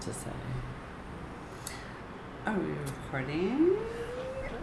to 0.00 0.12
say. 0.14 0.30
Are 2.46 2.54
we 2.58 2.68
recording? 2.72 3.76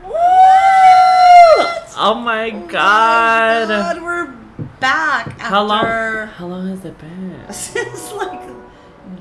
Oh, 0.04 1.86
oh 1.98 2.16
my 2.16 2.50
god. 2.50 3.68
God, 3.68 4.02
we're 4.02 4.28
back 4.80 5.28
after 5.28 5.44
How 5.44 5.64
long? 5.64 5.86
How 6.28 6.48
long 6.48 6.68
has 6.70 6.84
it 6.86 6.98
been? 6.98 7.46
since 7.52 8.12
like 8.14 8.42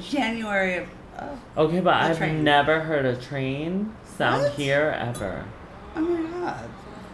January 0.01 0.77
of. 0.79 0.89
Oh, 1.19 1.39
Okay, 1.65 1.81
but 1.81 1.95
I've 1.95 2.19
train. 2.19 2.45
never 2.45 2.81
heard 2.81 3.07
a 3.07 3.17
train 3.17 3.95
sound 4.19 4.43
What? 4.43 4.53
here 4.53 4.95
ever. 4.99 5.45
oh 5.97 6.01
my 6.01 6.31
god. 6.41 6.69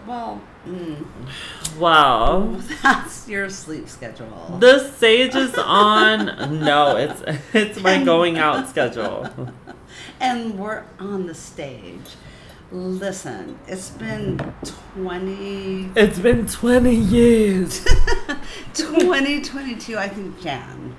Well, 0.07 0.41
mm, 0.66 1.05
Wow. 1.79 2.57
that's 2.82 3.29
your 3.29 3.48
sleep 3.48 3.89
schedule. 3.89 4.57
The 4.59 4.89
sage 4.93 5.34
is 5.34 5.55
on. 5.57 6.61
No, 6.64 6.96
it's 6.96 7.23
it's 7.52 7.80
my 7.80 8.02
going 8.02 8.38
out 8.38 8.69
schedule. 8.69 9.29
and 10.20 10.59
we're 10.59 10.84
on 10.98 11.27
the 11.27 11.34
stage. 11.34 12.16
Listen, 12.73 13.59
it's 13.69 13.91
been 13.91 14.38
20, 14.96 15.91
It's 15.95 16.19
been 16.19 16.46
20 16.46 16.95
years. 16.95 17.84
2022, 18.74 19.98
I 19.98 20.09
think 20.09 20.41
Jan. 20.41 20.96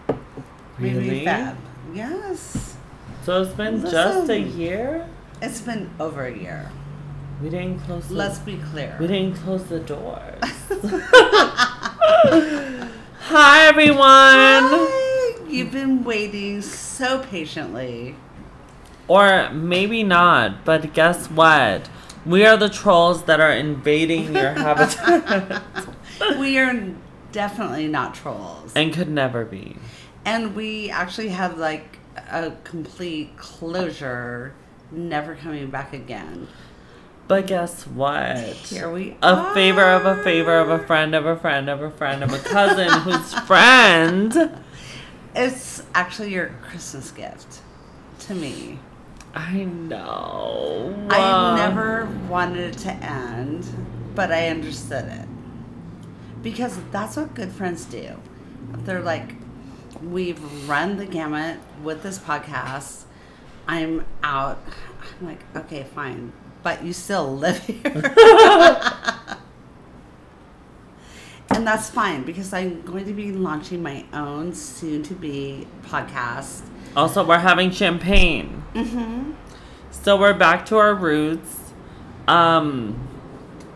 Maybe 0.77 0.99
Really? 0.99 1.23
Yes. 1.94 2.77
So 3.23 3.41
it's 3.41 3.53
been 3.53 3.81
just 3.81 4.30
a 4.30 4.39
year? 4.39 5.08
It's 5.41 5.61
been 5.61 5.89
over 5.99 6.25
a 6.25 6.38
year. 6.38 6.70
We 7.41 7.49
didn't 7.49 7.79
close 7.79 8.07
the 8.07 8.15
Let's 8.15 8.39
be 8.39 8.57
clear. 8.71 8.95
We 8.99 9.07
didn't 9.07 9.35
close 9.35 9.63
the 9.65 9.79
doors. 9.79 10.39
Hi 13.19 13.67
everyone. 13.67 13.99
Hi. 13.99 15.35
You've 15.47 15.71
been 15.71 16.03
waiting 16.03 16.61
so 16.61 17.19
patiently. 17.23 18.15
Or 19.07 19.49
maybe 19.51 20.03
not, 20.03 20.63
but 20.63 20.93
guess 20.93 21.27
what? 21.27 21.89
We 22.25 22.45
are 22.45 22.55
the 22.55 22.69
trolls 22.69 23.23
that 23.23 23.39
are 23.41 23.52
invading 23.52 24.33
your 24.33 24.53
habitat 24.53 25.61
we 26.39 26.58
are 26.58 26.93
definitely 27.33 27.88
not 27.88 28.15
trolls. 28.15 28.71
and 28.75 28.93
could 28.93 29.09
never 29.09 29.43
be. 29.43 29.75
And 30.23 30.55
we 30.55 30.89
actually 30.89 31.30
have 31.30 31.58
like 31.58 31.99
a 32.31 32.52
complete 32.63 33.36
closure, 33.36 34.53
never 34.91 35.36
coming 35.36 35.69
back 35.69 35.91
again. 35.93 36.47
But 37.27 37.47
guess 37.47 37.88
what? 37.88 38.38
Here 38.38 38.91
we 38.91 39.16
A 39.21 39.27
are. 39.35 39.53
favor 39.53 39.81
of 39.83 40.05
a 40.05 40.21
favor 40.23 40.57
of 40.59 40.69
a 40.69 40.79
friend 40.85 41.16
of 41.16 41.25
a 41.25 41.38
friend 41.38 41.69
of 41.69 41.81
a 41.81 41.89
friend 41.89 42.23
of 42.23 42.33
a 42.33 42.39
cousin 42.39 42.89
whose 43.02 43.33
friend 43.47 44.52
It's 45.35 45.83
actually 45.95 46.33
your 46.33 46.49
Christmas 46.61 47.11
gift 47.11 47.61
to 48.19 48.35
me. 48.35 48.80
I 49.33 49.63
know. 49.63 51.07
I 51.09 51.21
um, 51.21 51.55
never 51.57 52.05
wanted 52.30 52.75
it 52.75 52.77
to 52.80 52.91
end, 52.93 53.65
but 54.13 54.31
I 54.31 54.49
understood 54.49 55.05
it. 55.05 55.27
Because 56.43 56.77
that's 56.91 57.15
what 57.17 57.33
good 57.33 57.52
friends 57.52 57.85
do. 57.85 58.15
They're 58.80 59.02
like, 59.02 59.33
we've 60.03 60.67
run 60.69 60.97
the 60.97 61.05
gamut 61.05 61.58
with 61.81 62.03
this 62.03 62.19
podcast. 62.19 63.03
I'm 63.67 64.05
out. 64.21 64.59
I'm 65.19 65.25
like, 65.27 65.39
okay, 65.55 65.83
fine. 65.95 66.31
But 66.64 66.83
you 66.83 66.94
still 66.94 67.36
live 67.36 67.59
here. 67.59 67.81
and 71.50 71.67
that's 71.67 71.89
fine 71.89 72.23
because 72.23 72.53
I'm 72.53 72.81
going 72.83 73.05
to 73.05 73.14
be 73.14 73.31
launching 73.31 73.83
my 73.83 74.05
own 74.14 74.53
soon 74.53 75.03
to 75.03 75.14
be 75.14 75.67
podcast. 75.83 76.61
Also, 76.95 77.25
we're 77.25 77.39
having 77.39 77.70
champagne. 77.70 78.64
Mm-hmm. 78.73 79.33
So 79.92 80.17
we're 80.17 80.33
back 80.33 80.66
to 80.67 80.78
our 80.78 80.95
roots. 80.95 81.59
Um, 82.28 83.08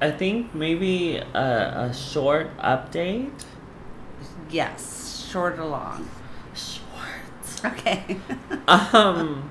I 0.02 0.12
think 0.12 0.54
maybe 0.54 1.18
a, 1.18 1.90
a 1.90 1.94
short 1.94 2.56
update. 2.58 3.32
Yes, 4.50 5.28
short 5.30 5.60
or 5.60 5.66
long. 5.66 6.10
Short. 6.56 7.74
Okay. 7.74 8.18
Um, 8.70 9.50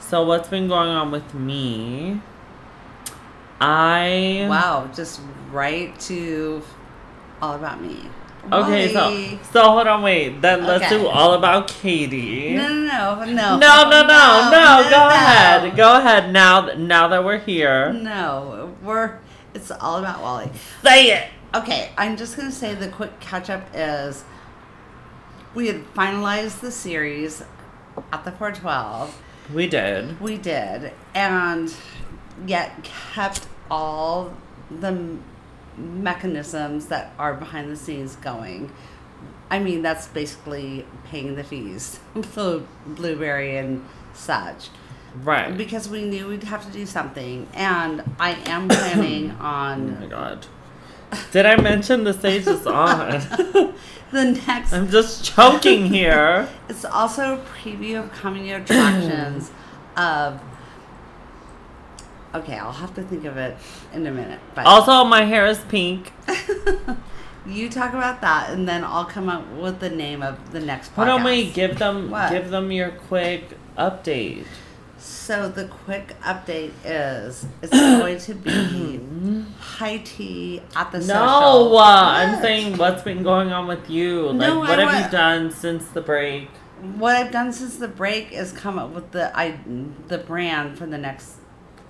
so 0.00 0.22
what's 0.22 0.50
been 0.50 0.68
going 0.68 0.90
on 0.90 1.10
with 1.10 1.32
me? 1.32 2.20
I 3.60 4.46
wow, 4.48 4.88
just 4.94 5.20
right 5.50 5.98
to 6.00 6.62
all 7.42 7.54
about 7.54 7.80
me. 7.82 8.08
Okay, 8.50 8.94
Wally. 8.94 9.38
so 9.42 9.52
so 9.52 9.62
hold 9.72 9.86
on, 9.86 10.02
wait. 10.02 10.40
Then 10.40 10.64
let's 10.64 10.84
Okay. 10.84 10.96
do 10.98 11.06
all 11.08 11.34
about 11.34 11.68
Katie. 11.68 12.54
No, 12.54 12.68
no, 12.68 13.24
no, 13.24 13.24
no. 13.24 13.56
no, 13.58 13.58
no, 13.58 13.90
no, 13.90 14.50
no, 14.50 14.82
Go 14.84 14.90
no. 14.90 15.08
ahead. 15.08 15.76
Go 15.76 15.98
ahead. 15.98 16.32
Now, 16.32 16.72
now 16.76 17.08
that 17.08 17.24
we're 17.24 17.38
here, 17.38 17.92
No, 17.92 18.74
we're. 18.82 19.18
It's 19.54 19.70
all 19.70 19.98
about 19.98 20.22
Wally. 20.22 20.50
say 20.82 21.06
it. 21.12 21.28
Okay, 21.54 21.90
I'm 21.98 22.16
just 22.16 22.36
gonna 22.36 22.52
say 22.52 22.74
the 22.74 22.88
quick 22.88 23.18
catch 23.20 23.50
up 23.50 23.62
is 23.74 24.24
we 25.54 25.66
had 25.66 25.82
finalized 25.94 26.60
the 26.60 26.70
series 26.70 27.42
at 28.12 28.24
the 28.24 28.30
412. 28.32 29.20
We 29.52 29.66
did. 29.66 30.20
We 30.20 30.36
did, 30.36 30.92
and 31.14 31.74
yet 32.46 32.82
kept 32.84 33.46
all 33.70 34.34
the 34.70 35.16
mechanisms 35.76 36.86
that 36.86 37.12
are 37.18 37.34
behind 37.34 37.70
the 37.70 37.76
scenes 37.76 38.16
going. 38.16 38.70
I 39.50 39.58
mean, 39.58 39.82
that's 39.82 40.06
basically 40.08 40.84
paying 41.06 41.34
the 41.36 41.44
fees, 41.44 42.00
Blue- 42.14 42.66
Blueberry 42.86 43.56
and 43.56 43.84
such, 44.12 44.68
Right. 45.22 45.56
because 45.56 45.88
we 45.88 46.04
knew 46.04 46.28
we'd 46.28 46.44
have 46.44 46.64
to 46.66 46.72
do 46.72 46.84
something, 46.84 47.46
and 47.54 48.02
I 48.20 48.30
am 48.46 48.68
planning 48.68 49.30
on. 49.32 49.96
oh 49.96 50.00
my 50.00 50.06
god. 50.06 50.46
Did 51.32 51.46
I 51.46 51.56
mention 51.56 52.04
the 52.04 52.12
stage 52.12 52.46
is 52.46 52.66
on? 52.66 53.08
the 54.10 54.42
next. 54.46 54.72
I'm 54.74 54.90
just 54.90 55.24
choking 55.24 55.86
here. 55.86 56.48
It's 56.68 56.84
also 56.84 57.36
a 57.36 57.38
preview 57.38 58.04
of 58.04 58.12
coming 58.12 58.50
attractions 58.52 59.50
of. 59.96 60.40
Okay, 62.34 62.56
I'll 62.58 62.72
have 62.72 62.94
to 62.96 63.02
think 63.02 63.24
of 63.24 63.36
it 63.36 63.56
in 63.94 64.06
a 64.06 64.10
minute. 64.10 64.40
But 64.54 64.66
Also, 64.66 65.04
my 65.04 65.24
hair 65.24 65.46
is 65.46 65.58
pink. 65.60 66.12
you 67.46 67.68
talk 67.70 67.94
about 67.94 68.20
that, 68.20 68.50
and 68.50 68.68
then 68.68 68.84
I'll 68.84 69.04
come 69.06 69.28
up 69.28 69.48
with 69.52 69.80
the 69.80 69.88
name 69.90 70.22
of 70.22 70.52
the 70.52 70.60
next 70.60 70.90
podcast. 70.92 70.96
Hold 70.96 71.08
on, 71.08 71.24
wait. 71.24 71.54
Give 71.54 71.78
them, 71.78 72.14
give 72.30 72.50
them 72.50 72.70
your 72.70 72.90
quick 72.90 73.56
update. 73.78 74.44
So 74.98 75.48
the 75.48 75.66
quick 75.66 76.20
update 76.22 76.72
is 76.84 77.46
it's 77.62 77.72
going 77.72 78.18
to 78.18 78.34
be 78.34 79.44
high 79.60 79.98
tea 79.98 80.60
at 80.76 80.90
the 80.92 80.98
No, 80.98 81.04
social. 81.04 81.78
uh, 81.78 82.12
I'm 82.14 82.42
saying 82.42 82.76
what's 82.76 83.02
been 83.02 83.22
going 83.22 83.52
on 83.52 83.66
with 83.68 83.88
you. 83.88 84.26
Like, 84.32 84.48
No, 84.48 84.58
what 84.58 84.78
I 84.80 84.90
have 84.92 85.06
you 85.06 85.10
done 85.12 85.50
since 85.50 85.86
the 85.88 86.00
break? 86.02 86.48
what 86.96 87.16
I've 87.16 87.32
done 87.32 87.52
since 87.52 87.76
the 87.78 87.88
break 87.88 88.30
is 88.32 88.52
come 88.52 88.78
up 88.78 88.90
with 88.90 89.10
the 89.10 89.36
I 89.36 89.58
the 90.06 90.18
brand 90.18 90.78
for 90.78 90.86
the 90.86 90.98
next 90.98 91.37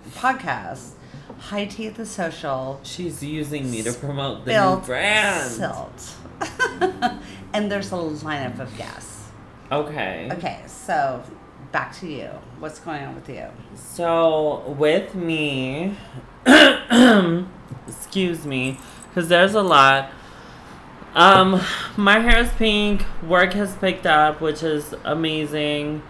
podcast. 0.08 0.92
High 1.38 1.66
tea 1.66 1.86
at 1.86 1.94
the 1.94 2.06
social. 2.06 2.80
She's 2.82 3.22
using 3.22 3.70
me 3.70 3.82
to 3.82 3.92
promote 3.92 4.44
the 4.44 4.52
new 4.52 4.80
brand. 4.84 5.50
Silt. 5.50 6.16
and 7.52 7.70
there's 7.70 7.92
a 7.92 7.96
lineup 7.96 8.58
of 8.58 8.76
guests. 8.76 9.28
Okay. 9.70 10.28
Okay, 10.32 10.62
so 10.66 11.22
back 11.72 11.94
to 11.96 12.06
you. 12.08 12.30
What's 12.58 12.80
going 12.80 13.02
on 13.04 13.14
with 13.14 13.28
you? 13.28 13.46
So 13.74 14.74
with 14.78 15.14
me, 15.14 15.96
excuse 17.86 18.46
me, 18.46 18.78
because 19.08 19.28
there's 19.28 19.54
a 19.54 19.62
lot. 19.62 20.10
Um, 21.14 21.60
my 21.96 22.20
hair 22.20 22.38
is 22.40 22.50
pink. 22.52 23.04
Work 23.22 23.52
has 23.54 23.74
picked 23.76 24.06
up, 24.06 24.40
which 24.40 24.62
is 24.62 24.94
amazing. 25.04 26.02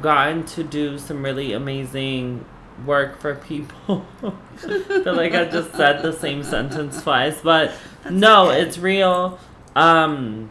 Gotten 0.00 0.44
to 0.46 0.64
do 0.64 0.98
some 0.98 1.22
really 1.22 1.52
amazing 1.52 2.44
work 2.86 3.20
for 3.20 3.34
people. 3.34 4.04
feel 4.56 5.14
like 5.14 5.34
I 5.34 5.44
just 5.44 5.74
said 5.74 6.02
the 6.02 6.12
same 6.12 6.42
sentence 6.42 7.02
twice, 7.02 7.40
but 7.42 7.72
That's 8.02 8.14
no, 8.14 8.50
okay. 8.50 8.62
it's 8.62 8.78
real. 8.78 9.38
Um, 9.74 10.50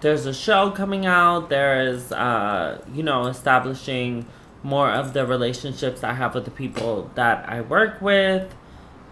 there's 0.00 0.26
a 0.26 0.34
show 0.34 0.70
coming 0.70 1.06
out. 1.06 1.48
There 1.48 1.86
is, 1.86 2.12
uh, 2.12 2.84
you 2.92 3.02
know, 3.02 3.26
establishing 3.26 4.26
more 4.62 4.90
of 4.90 5.12
the 5.12 5.26
relationships 5.26 6.04
I 6.04 6.14
have 6.14 6.34
with 6.34 6.44
the 6.44 6.50
people 6.50 7.10
that 7.14 7.48
I 7.48 7.60
work 7.60 8.00
with. 8.00 8.54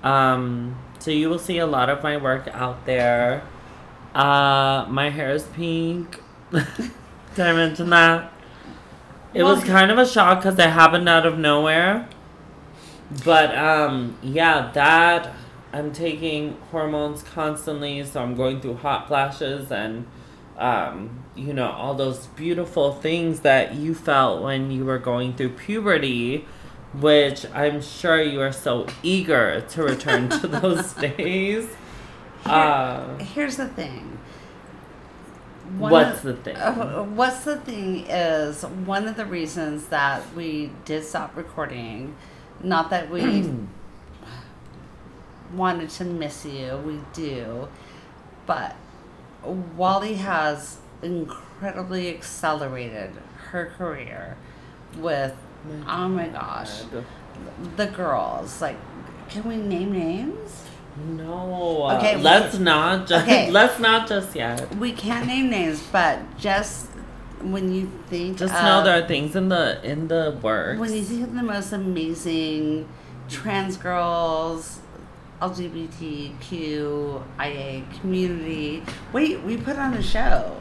Um, 0.02 0.78
so 0.98 1.10
you 1.10 1.28
will 1.28 1.38
see 1.38 1.58
a 1.58 1.66
lot 1.66 1.88
of 1.90 2.02
my 2.02 2.16
work 2.16 2.48
out 2.52 2.86
there. 2.86 3.42
Uh, 4.14 4.86
my 4.88 5.10
hair 5.10 5.32
is 5.32 5.44
pink. 5.44 6.20
Did 6.50 6.60
I 7.38 7.52
mention 7.52 7.90
that? 7.90 8.32
It 9.32 9.44
was 9.44 9.62
kind 9.64 9.90
of 9.90 9.98
a 9.98 10.06
shock 10.06 10.42
because 10.42 10.58
it 10.58 10.70
happened 10.70 11.08
out 11.08 11.24
of 11.24 11.38
nowhere. 11.38 12.08
But 13.24 13.56
um, 13.56 14.16
yeah, 14.22 14.70
that 14.72 15.34
I'm 15.72 15.92
taking 15.92 16.56
hormones 16.70 17.22
constantly, 17.22 18.04
so 18.04 18.22
I'm 18.22 18.34
going 18.34 18.60
through 18.60 18.74
hot 18.76 19.06
flashes 19.08 19.70
and 19.70 20.06
um, 20.58 21.24
you 21.34 21.54
know, 21.54 21.70
all 21.70 21.94
those 21.94 22.26
beautiful 22.28 22.92
things 22.92 23.40
that 23.40 23.74
you 23.74 23.94
felt 23.94 24.42
when 24.42 24.70
you 24.70 24.84
were 24.84 24.98
going 24.98 25.32
through 25.34 25.50
puberty, 25.50 26.46
which 26.92 27.46
I'm 27.54 27.80
sure 27.80 28.20
you 28.20 28.42
are 28.42 28.52
so 28.52 28.86
eager 29.02 29.62
to 29.62 29.82
return 29.82 30.28
to 30.28 30.46
those 30.46 30.92
days. 30.92 31.66
Uh, 32.44 33.16
Here's 33.18 33.56
the 33.56 33.68
thing. 33.68 34.18
One 35.78 35.92
what's 35.92 36.18
of- 36.18 36.22
the 36.24 36.34
thing? 36.34 36.56
Uh, 36.56 37.02
what's 37.04 37.44
the 37.44 37.56
thing 37.56 38.06
is 38.08 38.62
one 38.62 39.06
of 39.06 39.16
the 39.16 39.24
reasons 39.24 39.86
that 39.88 40.34
we 40.34 40.70
did 40.84 41.04
stop 41.04 41.36
recording, 41.36 42.16
not 42.62 42.90
that 42.90 43.10
we 43.10 43.48
wanted 45.54 45.90
to 45.90 46.04
miss 46.04 46.44
you, 46.44 46.76
we 46.84 47.00
do, 47.12 47.68
but 48.46 48.74
Wally 49.44 50.14
has 50.14 50.78
incredibly 51.02 52.08
accelerated 52.08 53.12
her 53.50 53.72
career 53.76 54.36
with, 54.96 55.34
oh 55.86 56.08
my 56.08 56.28
gosh, 56.28 56.82
the 57.76 57.86
girls. 57.86 58.60
Like, 58.60 58.76
can 59.28 59.48
we 59.48 59.56
name 59.56 59.92
names? 59.92 60.64
No. 61.08 61.90
Okay, 61.96 62.16
let's 62.16 62.58
we- 62.58 62.64
not 62.64 63.06
just. 63.06 63.24
okay. 63.24 63.50
Let's 63.58 63.78
not 63.80 64.08
just 64.08 64.34
yet. 64.36 64.74
We 64.76 64.92
can't 64.92 65.26
name 65.26 65.50
names, 65.50 65.82
but 65.92 66.18
just 66.38 66.86
when 67.42 67.72
you 67.72 67.90
think 68.08 68.36
Just 68.38 68.54
of, 68.54 68.62
know 68.62 68.82
there 68.84 69.02
are 69.02 69.08
things 69.08 69.34
in 69.34 69.48
the 69.48 69.80
in 69.82 70.08
the 70.08 70.38
works. 70.42 70.78
when 70.78 70.92
you 70.92 71.02
think 71.02 71.22
of 71.24 71.34
the 71.34 71.42
most 71.42 71.72
amazing 71.72 72.86
trans 73.28 73.76
girls, 73.78 74.80
LGBTQIA 76.60 78.00
community. 78.00 78.82
Wait, 79.12 79.40
we 79.42 79.56
put 79.56 79.76
on 79.78 79.94
a 79.94 80.02
show. 80.02 80.56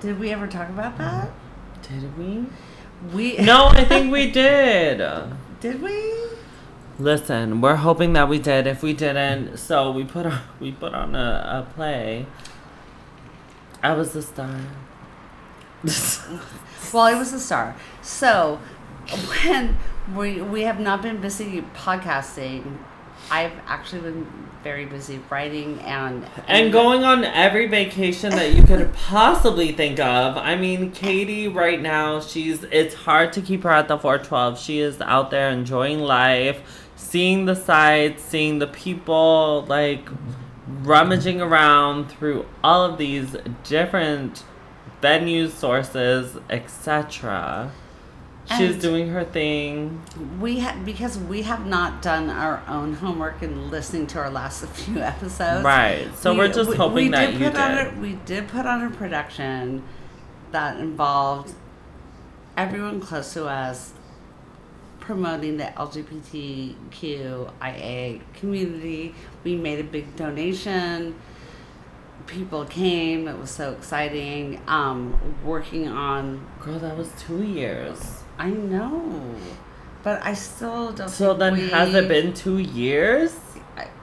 Did 0.00 0.18
we 0.18 0.30
ever 0.30 0.46
talk 0.46 0.68
about 0.68 0.96
that? 0.98 1.30
Did 1.82 2.16
we? 2.18 2.44
We 3.14 3.36
No, 3.38 3.66
I 3.68 3.84
think 3.84 4.12
we 4.12 4.30
did. 4.30 4.98
Did 5.60 5.82
we? 5.82 6.19
Listen, 7.00 7.62
we're 7.62 7.76
hoping 7.76 8.12
that 8.12 8.28
we 8.28 8.38
did. 8.38 8.66
If 8.66 8.82
we 8.82 8.92
didn't, 8.92 9.56
so 9.56 9.90
we 9.90 10.04
put 10.04 10.26
on 10.26 10.38
we 10.60 10.72
put 10.72 10.92
on 10.92 11.14
a, 11.14 11.66
a 11.66 11.74
play. 11.74 12.26
I 13.82 13.94
was 13.94 14.12
the 14.12 14.22
star. 14.22 14.60
Well, 16.92 17.04
I 17.04 17.14
was 17.14 17.32
a 17.32 17.38
star. 17.38 17.76
So 18.02 18.58
when 19.28 19.78
we 20.14 20.42
we 20.42 20.62
have 20.62 20.80
not 20.80 21.02
been 21.02 21.20
busy 21.20 21.62
podcasting, 21.74 22.78
I've 23.30 23.52
actually 23.66 24.00
been 24.02 24.26
very 24.62 24.84
busy 24.84 25.20
writing 25.30 25.78
and 25.80 26.26
and 26.48 26.72
going 26.72 27.04
on 27.04 27.24
every 27.24 27.66
vacation 27.66 28.30
that 28.30 28.54
you 28.54 28.62
could 28.62 28.92
possibly 28.92 29.72
think 29.72 29.98
of. 30.00 30.36
I 30.36 30.56
mean, 30.56 30.90
Katie 30.90 31.48
right 31.48 31.80
now, 31.80 32.20
she's 32.20 32.64
it's 32.64 32.94
hard 32.94 33.32
to 33.34 33.40
keep 33.40 33.62
her 33.62 33.70
at 33.70 33.88
the 33.88 33.96
412. 33.96 34.58
She 34.58 34.80
is 34.80 35.00
out 35.00 35.30
there 35.30 35.48
enjoying 35.50 36.00
life, 36.00 36.79
seeing 37.00 37.46
the 37.46 37.56
sights, 37.56 38.22
seeing 38.22 38.58
the 38.58 38.66
people, 38.66 39.64
like 39.68 40.08
rummaging 40.82 41.40
around 41.40 42.08
through 42.10 42.46
all 42.62 42.84
of 42.84 42.98
these 42.98 43.36
different 43.64 44.44
venues, 45.02 45.50
sources, 45.50 46.36
etc. 46.50 47.72
She's 48.56 48.72
And- 48.72 48.80
doing 48.82 49.08
her 49.10 49.24
thing. 49.24 50.02
we 50.40 50.58
have 50.60 50.84
because 50.84 51.16
we 51.18 51.42
have 51.42 51.66
not 51.66 52.02
done 52.02 52.28
our 52.30 52.62
own 52.68 52.94
homework 52.94 53.42
and 53.42 53.70
listening 53.70 54.06
to 54.08 54.18
our 54.18 54.30
last 54.30 54.64
few 54.76 54.98
episodes. 55.00 55.64
Right. 55.64 56.08
So 56.16 56.32
we- 56.32 56.38
we're 56.38 56.48
just 56.52 56.70
we- 56.70 56.76
hoping 56.76 56.94
we 56.94 57.08
that 57.10 57.30
did 57.32 57.40
you 57.40 57.50
put 57.50 57.58
on 57.60 57.76
did. 57.76 57.86
A, 57.96 58.00
we 58.00 58.12
did 58.26 58.48
put 58.48 58.66
on 58.66 58.82
a 58.84 58.90
production 58.90 59.82
that 60.52 60.78
involved 60.78 61.54
everyone 62.56 63.00
close 63.00 63.32
to 63.34 63.46
us 63.46 63.92
promoting 65.00 65.56
the 65.56 65.64
LGBTQIA 65.64 68.20
community. 68.34 69.14
We 69.44 69.56
made 69.56 69.80
a 69.80 69.84
big 69.84 70.14
donation. 70.16 71.14
People 72.26 72.64
came. 72.66 73.26
It 73.26 73.38
was 73.38 73.50
so 73.50 73.72
exciting. 73.72 74.60
Um, 74.66 75.18
working 75.44 75.88
on, 75.88 76.46
Girl, 76.60 76.78
that 76.78 76.96
was 76.96 77.10
two 77.18 77.42
years. 77.42 78.22
I 78.38 78.50
know, 78.50 79.34
but 80.02 80.22
I 80.24 80.34
still 80.34 80.92
don't. 80.92 81.08
So 81.08 81.34
then, 81.34 81.54
we, 81.54 81.68
has 81.70 81.94
it 81.94 82.06
been 82.08 82.32
two 82.32 82.58
years? 82.58 83.36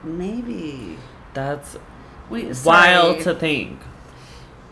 Maybe. 0.04 0.96
That's 1.34 1.76
We, 2.30 2.52
wild 2.64 3.20
to 3.20 3.34
think. 3.34 3.80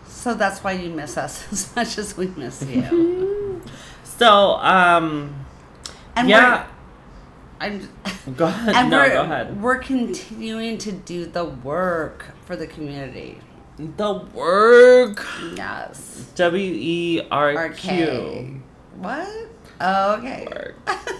So 0.06 0.34
that's 0.34 0.62
why 0.62 0.72
you 0.72 0.90
miss 0.90 1.16
us 1.16 1.46
as 1.52 1.74
much 1.76 1.98
as 1.98 2.16
we 2.16 2.26
miss 2.28 2.62
you. 2.62 3.62
So, 4.18 4.52
um, 4.56 5.45
And 6.16 6.28
yeah. 6.28 6.66
we're, 7.60 7.66
I'm, 7.66 7.88
Go 8.36 8.46
ahead. 8.46 8.74
and 8.74 8.90
no, 8.90 8.98
we're, 8.98 9.08
go 9.10 9.22
ahead. 9.22 9.62
we're 9.62 9.78
continuing 9.78 10.78
to 10.78 10.92
do 10.92 11.26
the 11.26 11.44
work 11.44 12.32
for 12.44 12.56
the 12.56 12.66
community. 12.66 13.38
The 13.78 14.14
work. 14.34 15.24
Yes. 15.54 16.30
W 16.34 16.72
e 16.74 17.22
r 17.30 17.68
q. 17.70 18.60
What? 18.96 19.28
Oh, 19.80 20.14
okay. 20.16 20.72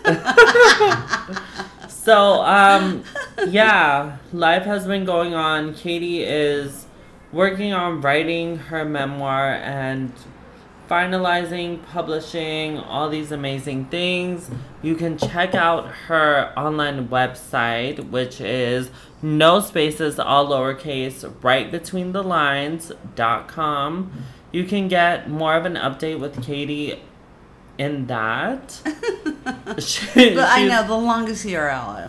So, 2.06 2.40
um, 2.42 3.02
yeah, 3.48 4.18
life 4.32 4.62
has 4.62 4.86
been 4.86 5.04
going 5.04 5.34
on. 5.34 5.74
Katie 5.74 6.22
is 6.22 6.86
working 7.32 7.72
on 7.72 8.00
writing 8.00 8.58
her 8.58 8.84
memoir 8.84 9.54
and 9.54 10.12
finalizing, 10.88 11.84
publishing 11.86 12.78
all 12.78 13.08
these 13.08 13.32
amazing 13.32 13.86
things. 13.86 14.50
You 14.82 14.94
can 14.94 15.18
check 15.18 15.54
out 15.54 15.88
her 16.08 16.52
online 16.56 17.08
website, 17.08 18.10
which 18.10 18.40
is 18.40 18.90
no 19.22 19.60
spaces, 19.60 20.18
all 20.18 20.46
lowercase, 20.48 21.30
right 21.42 21.70
between 21.70 22.12
the 22.12 22.22
lines 22.22 22.92
dot 23.14 23.48
com. 23.48 24.10
You 24.52 24.64
can 24.64 24.88
get 24.88 25.28
more 25.28 25.54
of 25.56 25.64
an 25.66 25.74
update 25.74 26.18
with 26.18 26.42
Katie 26.42 27.00
in 27.78 28.06
that. 28.06 28.80
She- 29.78 30.34
But 30.34 30.48
I 30.50 30.66
know 30.66 30.86
the 30.86 30.94
longest 30.94 31.44
URL. 31.44 32.08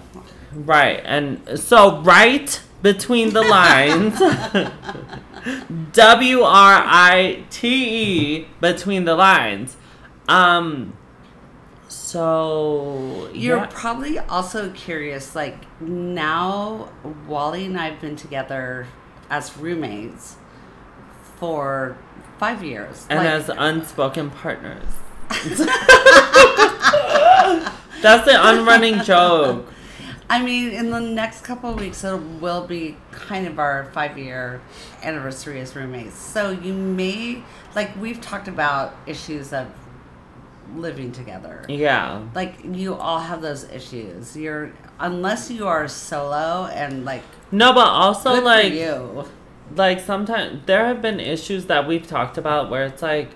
Right. 0.53 1.01
And 1.03 1.59
so 1.59 1.99
right 2.01 2.61
between 2.81 3.31
the 3.33 3.41
lines 3.41 4.19
W 5.93 6.41
R 6.41 6.83
I 6.85 7.43
T 7.49 8.39
E 8.39 8.47
between 8.59 9.05
the 9.05 9.15
lines. 9.15 9.77
Um 10.27 10.93
so 11.87 13.29
You're 13.33 13.57
yeah. 13.57 13.69
probably 13.69 14.19
also 14.19 14.71
curious, 14.71 15.35
like 15.35 15.65
now 15.81 16.89
Wally 17.27 17.65
and 17.65 17.79
I 17.79 17.89
have 17.89 18.01
been 18.01 18.15
together 18.15 18.87
as 19.29 19.57
roommates 19.57 20.35
for 21.37 21.97
five 22.39 22.63
years. 22.63 23.05
and 23.09 23.19
like, 23.19 23.27
as 23.27 23.49
unspoken 23.49 24.29
partners. 24.31 24.83
That's 28.01 28.25
the 28.25 28.37
unrunning 28.39 29.03
joke. 29.03 29.67
I 30.29 30.41
mean, 30.43 30.71
in 30.71 30.89
the 30.91 30.99
next 30.99 31.43
couple 31.45 31.69
of 31.69 31.79
weeks, 31.79 32.03
it 32.03 32.15
will 32.41 32.67
be 32.67 32.97
kind 33.11 33.47
of 33.47 33.59
our 33.59 33.85
five 33.93 34.17
year 34.17 34.61
anniversary 35.01 35.61
as 35.61 35.75
roommates. 35.75 36.17
So 36.17 36.51
you 36.51 36.73
may, 36.73 37.43
like, 37.75 37.95
we've 37.99 38.19
talked 38.19 38.47
about 38.49 38.95
issues 39.05 39.53
of 39.53 39.67
living 40.75 41.13
together. 41.13 41.63
Yeah. 41.69 42.23
Like, 42.35 42.55
you 42.63 42.95
all 42.95 43.19
have 43.19 43.41
those 43.41 43.63
issues. 43.71 44.35
You're, 44.35 44.73
unless 44.99 45.49
you 45.49 45.65
are 45.65 45.87
solo 45.87 46.65
and, 46.73 47.05
like, 47.05 47.23
No, 47.51 47.71
but 47.73 47.87
also 47.87 48.41
like 48.41 48.67
for 48.73 48.73
you. 48.73 49.25
like 49.75 50.01
sometimes 50.01 50.65
there 50.65 50.85
have 50.87 51.01
been 51.01 51.21
issues 51.21 51.67
that 51.67 51.87
we've 51.87 52.05
talked 52.05 52.37
about 52.37 52.69
where 52.69 52.83
it's 52.85 53.01
like 53.01 53.29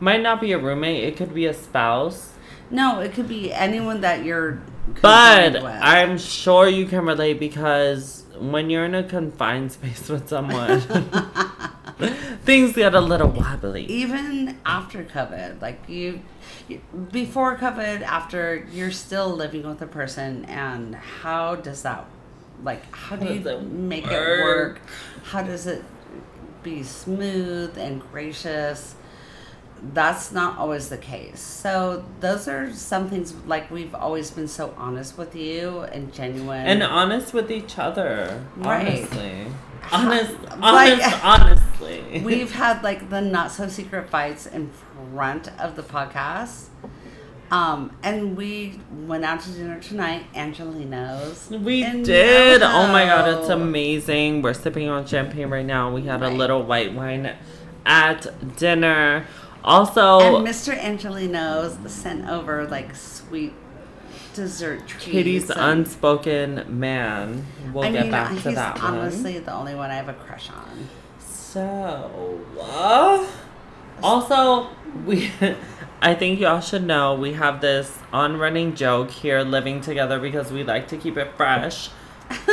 might 0.00 0.22
not 0.22 0.40
be 0.40 0.52
a 0.52 0.58
roommate, 0.58 1.04
it 1.04 1.16
could 1.16 1.34
be 1.34 1.44
a 1.44 1.52
spouse. 1.52 2.32
No, 2.70 3.00
it 3.00 3.12
could 3.12 3.28
be 3.28 3.52
anyone 3.52 4.00
that 4.00 4.24
you're. 4.24 4.60
But. 5.00 5.62
I'm 5.62 6.18
sure 6.18 6.68
you 6.68 6.86
can 6.86 7.04
relate 7.04 7.38
because 7.38 8.24
when 8.38 8.70
you're 8.70 8.84
in 8.84 8.94
a 8.94 9.02
confined 9.02 9.72
space 9.72 10.08
with 10.08 10.28
someone, 10.28 10.80
things 12.44 12.74
get 12.74 12.94
a 12.94 13.00
little 13.00 13.28
wobbly. 13.28 13.84
even 13.86 14.58
after 14.64 15.04
COVID, 15.04 15.60
like 15.60 15.88
you, 15.88 16.20
you, 16.68 16.80
before 17.12 17.56
COVID, 17.56 18.02
after 18.02 18.66
you're 18.72 18.90
still 18.90 19.30
living 19.30 19.66
with 19.66 19.82
a 19.82 19.86
person, 19.86 20.44
and 20.46 20.94
how 20.94 21.56
does 21.56 21.82
that, 21.82 22.06
like, 22.62 22.94
how 22.94 23.16
do 23.16 23.26
you 23.26 23.48
it 23.48 23.62
make 23.62 24.06
it 24.06 24.10
work? 24.10 24.74
work? 24.74 24.80
How 25.24 25.42
does 25.42 25.66
it 25.66 25.84
be 26.62 26.82
smooth 26.82 27.76
and 27.78 28.00
gracious? 28.12 28.94
That's 29.92 30.32
not 30.32 30.58
always 30.58 30.88
the 30.88 30.98
case. 30.98 31.40
So 31.40 32.04
those 32.20 32.48
are 32.48 32.72
some 32.72 33.08
things 33.08 33.34
like 33.46 33.70
we've 33.70 33.94
always 33.94 34.30
been 34.30 34.48
so 34.48 34.74
honest 34.76 35.16
with 35.16 35.34
you 35.36 35.80
and 35.92 36.12
genuine. 36.12 36.66
And 36.66 36.82
honest 36.82 37.32
with 37.32 37.50
each 37.50 37.78
other. 37.78 38.44
Right. 38.56 39.02
Honestly. 39.02 39.46
Honest, 39.90 40.34
Like- 40.60 41.24
honestly. 41.24 42.20
We've 42.24 42.52
had 42.52 42.82
like 42.82 43.08
the 43.08 43.20
not 43.20 43.50
so 43.52 43.68
secret 43.68 44.10
fights 44.10 44.46
in 44.46 44.70
front 45.14 45.48
of 45.58 45.76
the 45.76 45.82
podcast. 45.82 46.66
Um, 47.50 47.96
and 48.02 48.36
we 48.36 48.78
went 49.06 49.24
out 49.24 49.40
to 49.40 49.50
dinner 49.50 49.80
tonight, 49.80 50.24
Angelino's. 50.34 51.48
We 51.48 51.82
did. 52.02 52.62
Oh 52.62 52.88
my 52.88 53.06
god, 53.06 53.38
it's 53.40 53.48
amazing. 53.48 54.42
We're 54.42 54.52
sipping 54.52 54.88
on 54.90 55.06
champagne 55.06 55.48
right 55.48 55.64
now. 55.64 55.90
We 55.90 56.02
had 56.02 56.22
a 56.22 56.28
little 56.28 56.62
white 56.62 56.92
wine 56.92 57.34
at 57.86 58.56
dinner. 58.58 59.26
Also, 59.64 60.36
And 60.36 60.46
Mr. 60.46 60.76
Angelino's 60.78 61.76
sent 61.90 62.28
over 62.28 62.66
like 62.66 62.94
sweet 62.94 63.52
dessert 64.34 64.86
treats. 64.86 65.04
Kitty's 65.04 65.50
and- 65.50 65.60
unspoken 65.60 66.64
man. 66.68 67.44
We'll 67.72 67.84
I 67.84 67.92
get 67.92 68.02
mean, 68.02 68.10
back 68.12 68.40
to 68.42 68.50
that 68.52 68.80
one. 68.82 68.94
honestly 68.98 69.38
the 69.38 69.52
only 69.52 69.74
one 69.74 69.90
I 69.90 69.94
have 69.94 70.08
a 70.08 70.14
crush 70.14 70.48
on. 70.50 70.88
So, 71.18 72.40
uh, 72.60 73.26
also, 74.02 74.68
we, 75.06 75.30
I 76.02 76.14
think 76.14 76.38
y'all 76.40 76.60
should 76.60 76.84
know 76.84 77.14
we 77.14 77.32
have 77.32 77.60
this 77.60 77.98
on 78.12 78.36
running 78.36 78.74
joke 78.74 79.10
here 79.10 79.40
living 79.42 79.80
together 79.80 80.20
because 80.20 80.52
we 80.52 80.62
like 80.62 80.88
to 80.88 80.96
keep 80.96 81.16
it 81.16 81.32
fresh. 81.36 81.90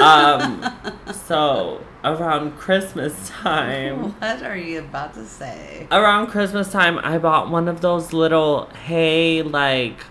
Um, 0.02 0.66
so, 1.28 1.82
around 2.06 2.58
Christmas 2.58 3.30
time, 3.30 4.14
What 4.20 4.44
are 4.44 4.56
you 4.58 4.80
about 4.80 5.14
to 5.16 5.26
say? 5.26 5.88
around 5.92 6.28
Christmas 6.28 6.72
time, 6.72 7.00
I 7.00 7.18
bought 7.18 7.50
one 7.50 7.68
of 7.68 7.82
those 7.82 8.14
little 8.14 8.68
hay 8.86 9.42
like 9.42 10.06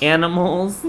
animals. 0.00 0.84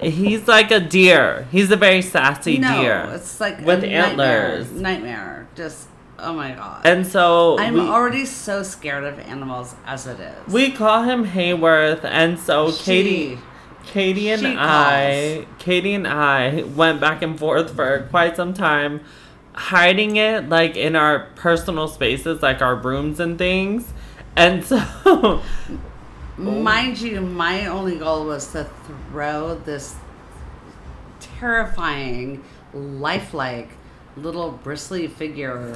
He's 0.00 0.48
like 0.48 0.70
a 0.70 0.80
deer. 0.80 1.46
He's 1.52 1.70
a 1.70 1.76
very 1.76 2.00
sassy 2.02 2.58
no, 2.58 2.80
deer. 2.80 3.10
it's 3.14 3.40
like 3.40 3.60
with 3.60 3.84
a 3.84 3.86
nightmare- 3.88 4.46
antlers. 4.46 4.72
Nightmare. 4.72 5.48
Just 5.54 5.88
oh 6.18 6.32
my 6.32 6.52
god. 6.52 6.86
And 6.86 7.06
so 7.06 7.58
I'm 7.58 7.74
we, 7.74 7.80
already 7.80 8.24
so 8.24 8.62
scared 8.62 9.04
of 9.04 9.18
animals 9.18 9.74
as 9.86 10.06
it 10.06 10.18
is. 10.20 10.52
we 10.52 10.70
call 10.70 11.02
him 11.02 11.26
Hayworth, 11.26 12.04
and 12.04 12.38
so 12.38 12.70
She- 12.70 12.84
Katie, 12.84 13.38
Katie 13.84 14.30
and 14.30 14.46
I, 14.58 15.46
Katie 15.58 15.94
and 15.94 16.06
I 16.06 16.62
went 16.62 17.00
back 17.00 17.20
and 17.22 17.38
forth 17.38 17.74
for 17.74 18.06
quite 18.10 18.36
some 18.36 18.54
time, 18.54 19.00
hiding 19.60 20.16
it 20.16 20.48
like 20.48 20.76
in 20.76 20.96
our 20.96 21.26
personal 21.36 21.86
spaces, 21.86 22.42
like 22.42 22.62
our 22.62 22.74
rooms 22.74 23.20
and 23.20 23.36
things. 23.36 23.92
And 24.36 24.64
so, 24.64 25.42
Mind 26.38 26.98
you, 26.98 27.20
my 27.20 27.66
only 27.66 27.98
goal 27.98 28.24
was 28.24 28.50
to 28.52 28.64
throw 29.10 29.56
this 29.56 29.96
terrifying, 31.20 32.42
lifelike 32.72 33.68
little 34.16 34.50
bristly 34.50 35.06
figure 35.06 35.74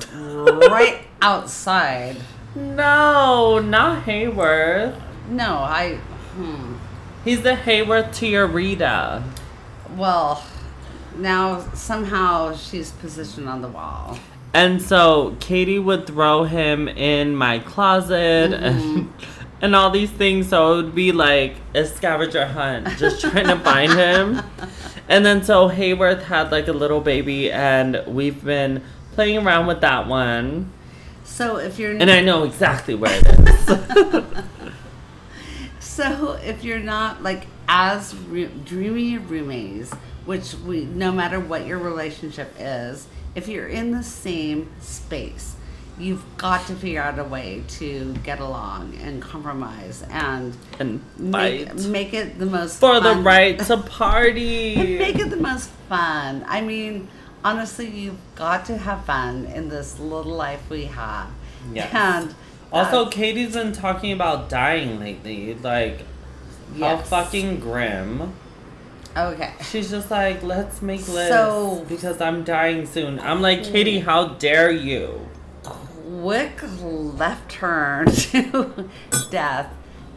right 0.70 1.02
outside. 1.22 2.16
no, 2.54 3.58
not 3.58 4.04
Hayworth. 4.06 5.00
No, 5.28 5.56
I. 5.58 5.96
Hmm. 6.34 6.74
He's 7.24 7.42
the 7.42 7.54
Hayworth 7.54 8.14
to 8.16 8.26
your 8.26 8.46
Rita. 8.46 9.22
Well, 9.96 10.42
now 11.16 11.60
somehow 11.74 12.54
she's 12.54 12.92
positioned 12.92 13.48
on 13.48 13.62
the 13.62 13.68
wall. 13.68 14.18
And 14.52 14.80
so 14.80 15.36
Katie 15.40 15.80
would 15.80 16.06
throw 16.06 16.44
him 16.44 16.86
in 16.88 17.34
my 17.34 17.58
closet 17.58 18.52
and, 18.52 18.80
mm-hmm. 18.80 19.24
and 19.62 19.74
all 19.74 19.90
these 19.90 20.10
things. 20.10 20.48
So 20.48 20.74
it 20.74 20.84
would 20.84 20.94
be 20.94 21.10
like 21.10 21.56
a 21.74 21.84
scavenger 21.84 22.46
hunt, 22.46 22.88
just 22.98 23.20
trying 23.20 23.48
to 23.48 23.58
find 23.58 23.92
him. 23.92 24.42
And 25.08 25.26
then 25.26 25.42
so 25.42 25.68
Hayworth 25.68 26.22
had 26.22 26.50
like 26.50 26.68
a 26.68 26.72
little 26.72 27.00
baby, 27.00 27.50
and 27.52 28.02
we've 28.06 28.42
been 28.42 28.82
playing 29.12 29.44
around 29.44 29.66
with 29.66 29.80
that 29.82 30.06
one. 30.06 30.70
So 31.24 31.56
if 31.56 31.78
you're 31.78 31.92
And 31.92 32.10
I 32.10 32.20
know 32.20 32.44
exactly 32.44 32.94
where 32.94 33.12
it 33.14 33.26
is. 33.26 34.63
So 35.94 36.32
if 36.44 36.64
you're 36.64 36.80
not 36.80 37.22
like 37.22 37.46
as 37.68 38.16
re- 38.16 38.50
dreamy 38.64 39.16
roommates, 39.16 39.92
which 40.24 40.54
we 40.66 40.86
no 40.86 41.12
matter 41.12 41.38
what 41.38 41.66
your 41.66 41.78
relationship 41.78 42.52
is, 42.58 43.06
if 43.36 43.46
you're 43.46 43.68
in 43.68 43.92
the 43.92 44.02
same 44.02 44.68
space, 44.80 45.54
you've 45.96 46.24
got 46.36 46.66
to 46.66 46.74
figure 46.74 47.00
out 47.00 47.20
a 47.20 47.22
way 47.22 47.62
to 47.78 48.12
get 48.24 48.40
along 48.40 48.96
and 49.02 49.22
compromise 49.22 50.02
and 50.10 50.56
and 50.80 51.00
make, 51.16 51.72
make 51.76 52.12
it 52.12 52.40
the 52.40 52.46
most 52.46 52.80
for 52.80 52.98
the 52.98 53.14
right 53.14 53.56
to 53.60 53.76
party. 54.00 54.98
make 54.98 55.20
it 55.20 55.30
the 55.30 55.36
most 55.36 55.70
fun. 55.88 56.44
I 56.48 56.60
mean, 56.60 57.06
honestly, 57.44 57.88
you've 57.88 58.18
got 58.34 58.64
to 58.64 58.76
have 58.76 59.04
fun 59.04 59.46
in 59.46 59.68
this 59.68 60.00
little 60.00 60.34
life 60.34 60.68
we 60.68 60.86
have. 60.86 61.30
Yes. 61.72 61.94
And 61.94 62.34
Also, 62.74 63.08
Katie's 63.08 63.54
been 63.54 63.72
talking 63.72 64.12
about 64.12 64.48
dying 64.48 64.98
lately. 65.00 65.54
Like, 65.54 66.00
how 66.78 66.96
fucking 66.98 67.60
grim. 67.60 68.32
okay. 69.16 69.52
She's 69.62 69.90
just 69.90 70.10
like, 70.10 70.42
let's 70.42 70.82
make 70.82 71.06
lists 71.08 71.28
So- 71.34 71.84
because 71.88 72.20
I'm 72.20 72.42
dying 72.44 72.84
soon. 72.86 73.20
I'm 73.20 73.40
like, 73.40 73.62
Katie, 73.64 74.00
how 74.00 74.28
dare 74.28 74.70
you? 74.70 75.28
quick 75.62 76.60
left 76.82 77.50
turn 77.50 78.06
to 78.10 78.88
death. 79.30 79.68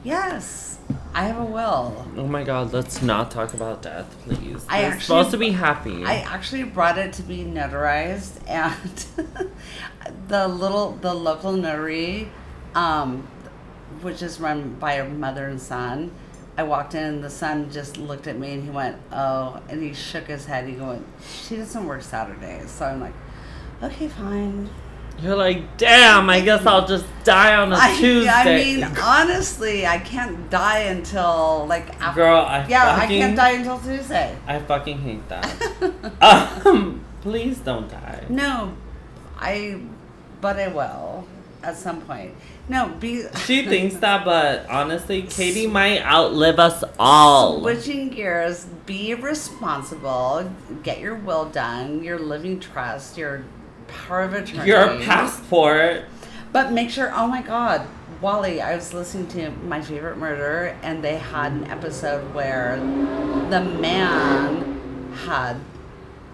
Yes, 0.04 0.78
I 1.14 1.24
have 1.26 1.38
a 1.40 1.44
will. 1.46 2.06
Oh 2.16 2.28
my 2.28 2.44
god, 2.44 2.72
let's 2.72 3.02
not 3.02 3.30
talk 3.32 3.54
about 3.54 3.82
death, 3.82 4.16
please. 4.24 4.66
I 4.70 4.82
We're 4.82 4.88
actually- 4.88 5.02
supposed 5.04 5.32
to 5.32 5.38
be 5.38 5.50
happy. 5.52 6.06
I 6.06 6.18
actually 6.20 6.64
brought 6.64 6.98
it 6.98 7.12
to 7.14 7.24
be 7.24 7.40
notarized, 7.40 8.40
and 8.48 8.74
the 10.30 10.48
little 10.48 10.92
the 11.02 11.14
local 11.14 11.52
notary, 11.54 12.30
um, 12.78 13.28
which 14.02 14.22
is 14.22 14.40
run 14.40 14.76
by 14.76 14.94
a 14.94 15.10
mother 15.10 15.48
and 15.48 15.60
son. 15.60 16.12
I 16.56 16.64
walked 16.64 16.96
in, 16.96 17.04
and 17.04 17.24
the 17.24 17.30
son 17.30 17.72
just 17.72 17.98
looked 17.98 18.28
at 18.28 18.38
me, 18.38 18.54
and 18.54 18.64
he 18.64 18.70
went, 18.70 18.98
"Oh," 19.12 19.60
and 19.68 19.82
he 19.82 19.94
shook 19.94 20.26
his 20.28 20.46
head. 20.46 20.68
He 20.68 20.76
went, 20.76 21.06
"She 21.22 21.58
doesn't 21.58 21.86
work 21.86 22.02
Saturdays," 22.02 22.70
so 22.70 22.86
I'm 22.86 23.02
like, 23.02 23.14
"Okay, 23.82 24.08
fine." 24.08 24.70
You're 25.20 25.36
like, 25.36 25.78
damn, 25.78 26.30
I 26.30 26.42
guess 26.42 26.64
I'll 26.68 26.86
just 26.86 27.08
die 27.24 27.56
on 27.56 27.74
a 27.74 27.76
I, 27.76 27.96
Tuesday. 27.98 28.30
I 28.30 28.46
mean, 28.46 28.84
honestly, 29.02 29.88
I 29.88 29.98
can't 29.98 30.48
die 30.52 30.82
until 30.94 31.66
like 31.66 31.90
after. 32.00 32.22
Girl, 32.22 32.42
I 32.42 32.68
yeah, 32.68 32.96
I 32.96 33.08
can't 33.08 33.36
die 33.36 33.54
until 33.54 33.80
Tuesday. 33.80 34.38
I 34.46 34.60
fucking 34.60 35.00
hate 35.00 35.28
that. 35.30 35.50
um, 36.68 37.04
please 37.22 37.58
don't 37.58 37.90
die. 37.90 38.26
No, 38.30 38.78
I, 39.40 39.82
but 40.40 40.58
I 40.58 40.68
will 40.68 41.28
at 41.64 41.76
some 41.76 42.02
point. 42.02 42.34
No, 42.70 42.90
be. 42.90 43.24
She 43.46 43.66
thinks 43.68 43.96
that, 43.98 44.26
but 44.26 44.70
honestly, 44.70 45.22
Katie 45.24 45.68
might 45.68 46.02
outlive 46.02 46.60
us 46.60 46.84
all. 47.00 47.62
Switching 47.62 48.10
gears, 48.10 48.66
be 48.86 49.14
responsible, 49.14 50.52
get 50.84 51.00
your 51.00 51.16
will 51.16 51.46
done, 51.46 52.04
your 52.04 52.20
living 52.20 52.60
trust, 52.60 53.18
your 53.18 53.46
power 53.88 54.22
of 54.22 54.34
attorney. 54.34 54.68
Your 54.68 55.00
passport. 55.00 56.06
But 56.52 56.72
make 56.72 56.90
sure, 56.90 57.12
oh 57.14 57.28
my 57.28 57.42
God, 57.42 57.88
Wally, 58.22 58.62
I 58.62 58.76
was 58.76 58.94
listening 58.94 59.28
to 59.30 59.52
My 59.66 59.82
Favorite 59.82 60.18
Murder, 60.18 60.76
and 60.82 61.04
they 61.04 61.18
had 61.18 61.52
an 61.52 61.66
episode 61.66 62.34
where 62.34 62.78
the 63.50 63.62
man 63.62 65.12
had 65.26 65.58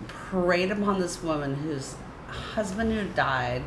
preyed 0.08 0.72
upon 0.72 1.00
this 1.00 1.22
woman 1.22 1.56
whose 1.56 1.96
husband 2.28 2.92
had 2.92 3.16
died, 3.16 3.64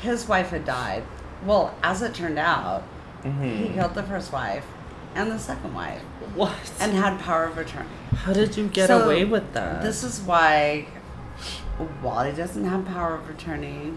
his 0.00 0.26
wife 0.26 0.50
had 0.50 0.64
died. 0.64 1.04
Well, 1.44 1.74
as 1.82 2.02
it 2.02 2.14
turned 2.14 2.38
out, 2.38 2.82
he 3.22 3.28
Mhm. 3.28 3.74
killed 3.74 3.94
the 3.94 4.02
first 4.02 4.32
wife 4.32 4.64
and 5.14 5.30
the 5.30 5.38
second 5.38 5.74
wife 5.74 6.00
What? 6.34 6.52
and 6.80 6.92
had 6.94 7.18
power 7.20 7.44
of 7.44 7.58
attorney. 7.58 7.88
How 8.24 8.32
did 8.32 8.56
you 8.56 8.66
get 8.68 8.88
So, 8.88 9.02
away 9.04 9.24
with 9.24 9.52
that? 9.54 9.82
This 9.82 10.02
is 10.04 10.20
why 10.20 10.86
Wally 12.02 12.32
doesn't 12.32 12.64
have 12.64 12.84
power 12.86 13.14
of 13.14 13.28
attorney. 13.30 13.94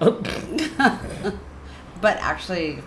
But 2.00 2.16
actually, 2.22 2.78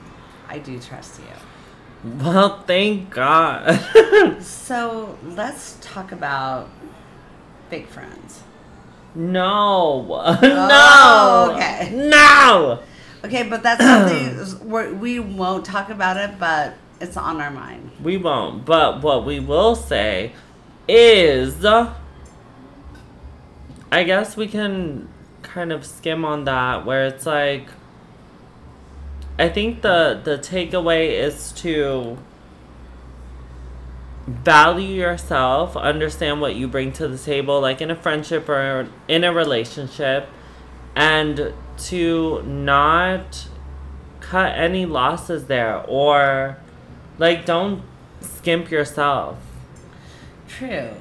I 0.50 0.58
do 0.58 0.80
trust 0.80 1.20
you. 1.20 2.16
well, 2.24 2.64
thank 2.66 3.10
God. 3.12 3.80
So 4.42 5.18
let's 5.24 5.78
talk 5.82 6.12
about 6.12 6.68
fake 7.70 7.88
friends. 7.88 8.42
no. 9.16 10.02
no. 10.42 10.68
Oh, 10.72 11.52
okay. 11.56 11.92
No. 11.94 12.80
Okay, 13.24 13.44
but 13.44 13.64
that's 13.64 13.84
something 13.84 14.60
we're, 14.70 14.94
we 14.94 15.20
won't 15.20 15.66
talk 15.66 15.90
about 15.90 16.18
it, 16.18 16.38
but 16.40 16.76
it's 17.00 17.16
on 17.16 17.40
our 17.40 17.52
mind. 17.52 17.92
We 18.02 18.18
won't. 18.18 18.66
But 18.66 19.02
what 19.02 19.26
we 19.26 19.40
will 19.40 19.76
say 19.76 20.34
is. 20.88 21.64
I 21.66 21.94
guess 24.04 24.36
we 24.36 24.48
can 24.48 25.08
kind 25.44 25.72
of 25.72 25.86
skim 25.86 26.26
on 26.26 26.46
that 26.46 26.86
where 26.86 27.06
it's 27.06 27.26
like. 27.26 27.68
I 29.40 29.50
think 29.50 29.82
the 29.82 30.22
the 30.24 30.38
takeaway 30.38 31.12
is 31.12 31.52
to 31.54 32.18
value 34.28 35.02
yourself, 35.02 35.76
understand 35.76 36.40
what 36.40 36.56
you 36.56 36.68
bring 36.68 36.92
to 36.94 37.08
the 37.08 37.18
table, 37.18 37.60
like 37.60 37.82
in 37.82 37.92
a 37.92 37.96
friendship 37.96 38.48
or 38.48 38.88
in 39.08 39.24
a 39.24 39.34
relationship, 39.34 40.30
and 40.96 41.54
to 41.78 42.42
not 42.44 43.48
cut 44.20 44.56
any 44.56 44.86
losses 44.86 45.46
there 45.46 45.84
or 45.88 46.58
like 47.18 47.46
don't 47.46 47.84
skimp 48.22 48.72
yourself. 48.72 49.38
True. 50.48 50.92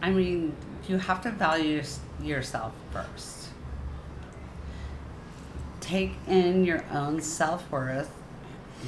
I 0.00 0.10
mean, 0.10 0.54
you 0.88 0.98
have 0.98 1.22
to 1.22 1.30
value 1.30 1.82
yourself 2.22 2.72
first. 2.92 3.48
Take 5.80 6.12
in 6.26 6.64
your 6.64 6.84
own 6.92 7.20
self 7.20 7.70
worth. 7.70 8.10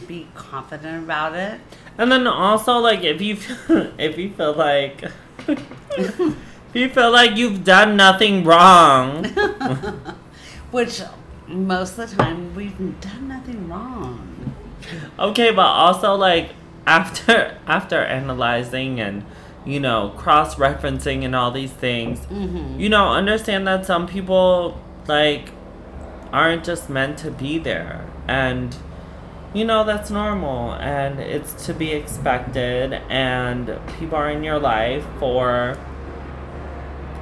Be 0.08 0.28
confident 0.34 1.04
about 1.04 1.34
it. 1.36 1.60
And 1.98 2.10
then 2.10 2.26
also 2.26 2.78
like 2.78 3.02
if 3.04 3.20
you 3.20 3.36
if 3.98 4.18
you 4.18 4.30
feel 4.32 4.54
like 4.54 5.04
if 5.48 6.36
you 6.72 6.88
feel 6.88 7.12
like 7.12 7.36
you've 7.36 7.64
done 7.64 7.96
nothing 7.96 8.44
wrong. 8.44 9.24
Which 10.72 11.00
most 11.48 11.98
of 11.98 12.10
the 12.10 12.16
time 12.16 12.54
we've 12.54 12.76
done 13.00 13.28
nothing 13.28 13.68
wrong. 13.68 14.54
Okay, 15.18 15.50
but 15.50 15.66
also 15.66 16.14
like 16.14 16.50
after 16.86 17.56
after 17.66 17.98
analyzing 18.04 19.00
and 19.00 19.24
you 19.64 19.80
know 19.80 20.12
cross 20.16 20.56
referencing 20.56 21.24
and 21.24 21.34
all 21.34 21.50
these 21.50 21.72
things, 21.72 22.20
Mm-hmm. 22.26 22.78
you 22.80 22.88
know 22.88 23.08
understand 23.08 23.66
that 23.66 23.86
some 23.86 24.06
people 24.06 24.80
like 25.06 25.50
aren't 26.32 26.64
just 26.64 26.90
meant 26.90 27.16
to 27.18 27.30
be 27.30 27.58
there 27.58 28.04
and 28.26 28.76
you 29.54 29.64
know 29.64 29.84
that's 29.84 30.10
normal 30.10 30.72
and 30.74 31.20
it's 31.20 31.66
to 31.66 31.72
be 31.72 31.92
expected 31.92 32.92
and 33.08 33.78
people 33.98 34.16
are 34.18 34.28
in 34.30 34.42
your 34.42 34.58
life 34.58 35.04
for 35.20 35.78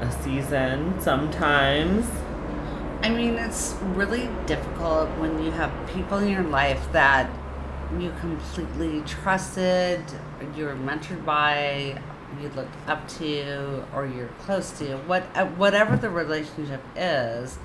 a 0.00 0.10
season 0.22 0.98
sometimes 1.00 2.06
I 3.02 3.08
mean, 3.08 3.34
it's 3.34 3.74
really 3.82 4.28
difficult 4.46 5.08
when 5.18 5.42
you 5.42 5.50
have 5.50 5.72
people 5.92 6.18
in 6.18 6.28
your 6.28 6.44
life 6.44 6.86
that 6.92 7.28
you 7.98 8.12
completely 8.20 9.02
trusted, 9.02 10.00
you're 10.56 10.76
mentored 10.76 11.24
by, 11.24 12.00
you 12.40 12.48
looked 12.50 12.74
up 12.88 13.06
to, 13.18 13.84
or 13.92 14.06
you're 14.06 14.28
close 14.44 14.70
to, 14.78 14.96
what 14.98 15.24
uh, 15.34 15.46
whatever 15.46 15.96
the 15.96 16.08
relationship 16.08 16.80
is, 16.96 17.58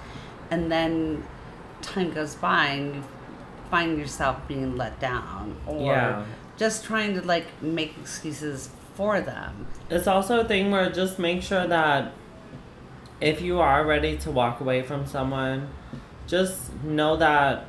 and 0.49 0.71
then 0.71 1.23
time 1.81 2.11
goes 2.11 2.35
by 2.35 2.65
and 2.65 2.95
you 2.95 3.03
find 3.69 3.97
yourself 3.99 4.35
being 4.47 4.75
let 4.75 4.99
down, 4.99 5.55
or 5.67 5.83
Yeah. 5.83 6.25
just 6.57 6.83
trying 6.83 7.13
to 7.13 7.21
like 7.21 7.45
make 7.61 7.95
excuses 7.99 8.69
for 8.95 9.21
them. 9.21 9.67
It's 9.89 10.07
also 10.07 10.39
a 10.41 10.45
thing 10.45 10.71
where 10.71 10.89
just 10.89 11.19
make 11.19 11.43
sure 11.43 11.67
that 11.67 12.11
if 13.19 13.41
you 13.41 13.59
are 13.59 13.85
ready 13.85 14.17
to 14.17 14.31
walk 14.31 14.59
away 14.59 14.81
from 14.83 15.05
someone, 15.05 15.69
just 16.27 16.73
know 16.83 17.15
that 17.17 17.65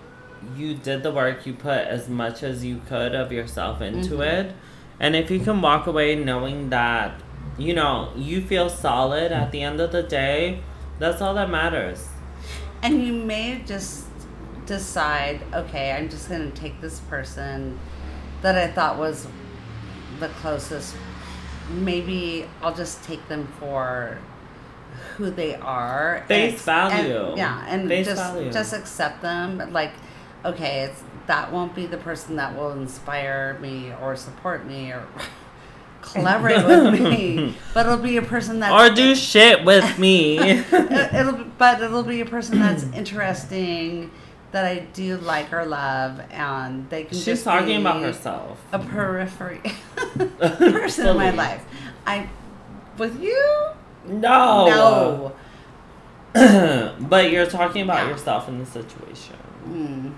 you 0.56 0.74
did 0.74 1.02
the 1.02 1.10
work, 1.10 1.46
you 1.46 1.52
put 1.52 1.86
as 1.86 2.08
much 2.08 2.42
as 2.42 2.64
you 2.64 2.80
could 2.88 3.14
of 3.14 3.32
yourself 3.32 3.80
into 3.80 4.16
Mhm. 4.16 4.26
it. 4.26 4.56
And 5.00 5.16
if 5.16 5.30
you 5.30 5.40
can 5.40 5.60
walk 5.60 5.86
away 5.86 6.14
knowing 6.16 6.70
that, 6.70 7.12
you 7.56 7.74
know, 7.74 8.10
you 8.16 8.40
feel 8.40 8.68
solid 8.68 9.32
at 9.32 9.52
the 9.52 9.62
end 9.62 9.80
of 9.80 9.92
the 9.92 10.02
day, 10.02 10.60
that's 10.98 11.22
all 11.22 11.34
that 11.34 11.50
matters. 11.50 12.08
And 12.82 13.04
you 13.04 13.12
may 13.12 13.62
just 13.66 14.06
decide, 14.66 15.40
okay, 15.54 15.92
I'm 15.92 16.08
just 16.08 16.28
going 16.28 16.50
to 16.50 16.60
take 16.60 16.80
this 16.80 17.00
person 17.00 17.78
that 18.42 18.56
I 18.56 18.68
thought 18.68 18.98
was 18.98 19.26
the 20.20 20.28
closest. 20.28 20.94
Maybe 21.70 22.46
I'll 22.62 22.74
just 22.74 23.02
take 23.04 23.26
them 23.28 23.48
for 23.58 24.18
who 25.16 25.30
they 25.30 25.54
are. 25.56 26.24
Face 26.28 26.62
value. 26.62 27.14
And, 27.14 27.38
yeah, 27.38 27.64
and 27.68 27.88
Face 27.88 28.06
just 28.06 28.22
value. 28.22 28.52
just 28.52 28.72
accept 28.72 29.22
them. 29.22 29.72
Like, 29.72 29.92
okay, 30.44 30.82
it's 30.84 31.02
that 31.26 31.52
won't 31.52 31.74
be 31.74 31.86
the 31.86 31.98
person 31.98 32.36
that 32.36 32.56
will 32.56 32.72
inspire 32.72 33.58
me 33.60 33.92
or 34.00 34.16
support 34.16 34.66
me 34.66 34.90
or 34.90 35.06
collaborate 36.02 36.64
with 36.66 36.92
me, 37.02 37.54
but 37.74 37.86
it'll 37.86 37.98
be 37.98 38.16
a 38.16 38.22
person 38.22 38.60
that 38.60 38.72
Or 38.72 38.94
do 38.94 39.14
shit 39.14 39.64
with 39.64 39.98
me. 39.98 40.38
it, 40.40 41.14
it'll 41.14 41.44
but 41.58 41.82
it'll 41.82 42.02
be 42.02 42.20
a 42.20 42.26
person 42.26 42.58
that's 42.60 42.84
interesting 42.94 44.10
that 44.52 44.64
I 44.64 44.78
do 44.94 45.18
like 45.18 45.52
or 45.52 45.66
love, 45.66 46.20
and 46.30 46.88
they 46.88 47.04
can. 47.04 47.18
She's 47.18 47.42
talking 47.42 47.80
about 47.80 48.00
herself. 48.02 48.58
A 48.72 48.78
periphery 48.78 49.60
person 50.38 51.08
in 51.08 51.16
my 51.16 51.30
life. 51.30 51.64
I 52.06 52.28
with 52.96 53.20
you. 53.20 53.68
No. 54.08 55.32
No. 56.34 56.94
but 57.00 57.30
you're 57.30 57.46
talking 57.46 57.82
about 57.82 58.04
Yeah. 58.06 58.10
yourself 58.12 58.48
in 58.48 58.58
the 58.58 58.66
situation. 58.66 59.36
Mm. 59.66 60.12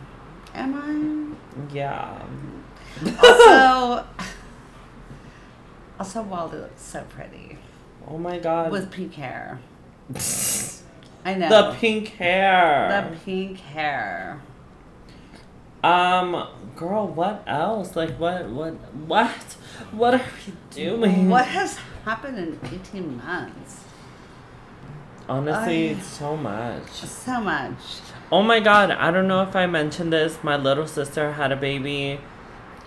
Am 0.55 0.75
I? 0.75 1.75
Yeah. 1.75 2.19
Also, 3.23 4.05
also 5.99 6.23
Waldo 6.23 6.59
looks 6.61 6.83
so 6.83 7.03
pretty 7.09 7.59
Oh 8.09 8.19
my 8.19 8.39
god. 8.39 8.71
with 8.73 8.91
pink 8.91 9.15
hair. 9.15 9.61
I 11.25 11.35
know 11.35 11.49
the 11.49 11.77
pink 11.79 12.09
hair. 12.09 12.89
the 13.11 13.17
pink 13.25 13.59
hair. 13.61 14.41
um, 15.85 16.49
girl, 16.77 17.07
what 17.09 17.43
else? 17.47 17.95
Like, 17.95 18.19
what, 18.19 18.49
what, 18.49 18.73
what, 19.07 19.29
what 19.93 20.15
are 20.15 20.21
we 20.47 20.53
doing? 20.71 21.29
What 21.29 21.47
has 21.47 21.79
happened 22.05 22.39
in 22.39 22.59
eighteen 22.73 23.17
months? 23.19 23.85
Honestly, 25.29 25.91
I- 25.91 25.99
so 26.01 26.37
much. 26.37 26.89
So 26.91 27.41
much. 27.41 27.75
Oh 28.33 28.43
my 28.43 28.61
god, 28.61 28.91
I 28.91 29.11
don't 29.11 29.29
know 29.29 29.43
if 29.43 29.55
I 29.57 29.67
mentioned 29.67 30.13
this. 30.13 30.39
My 30.43 30.57
little 30.57 30.87
sister 30.87 31.33
had 31.33 31.53
a 31.53 31.57
baby. 31.57 32.21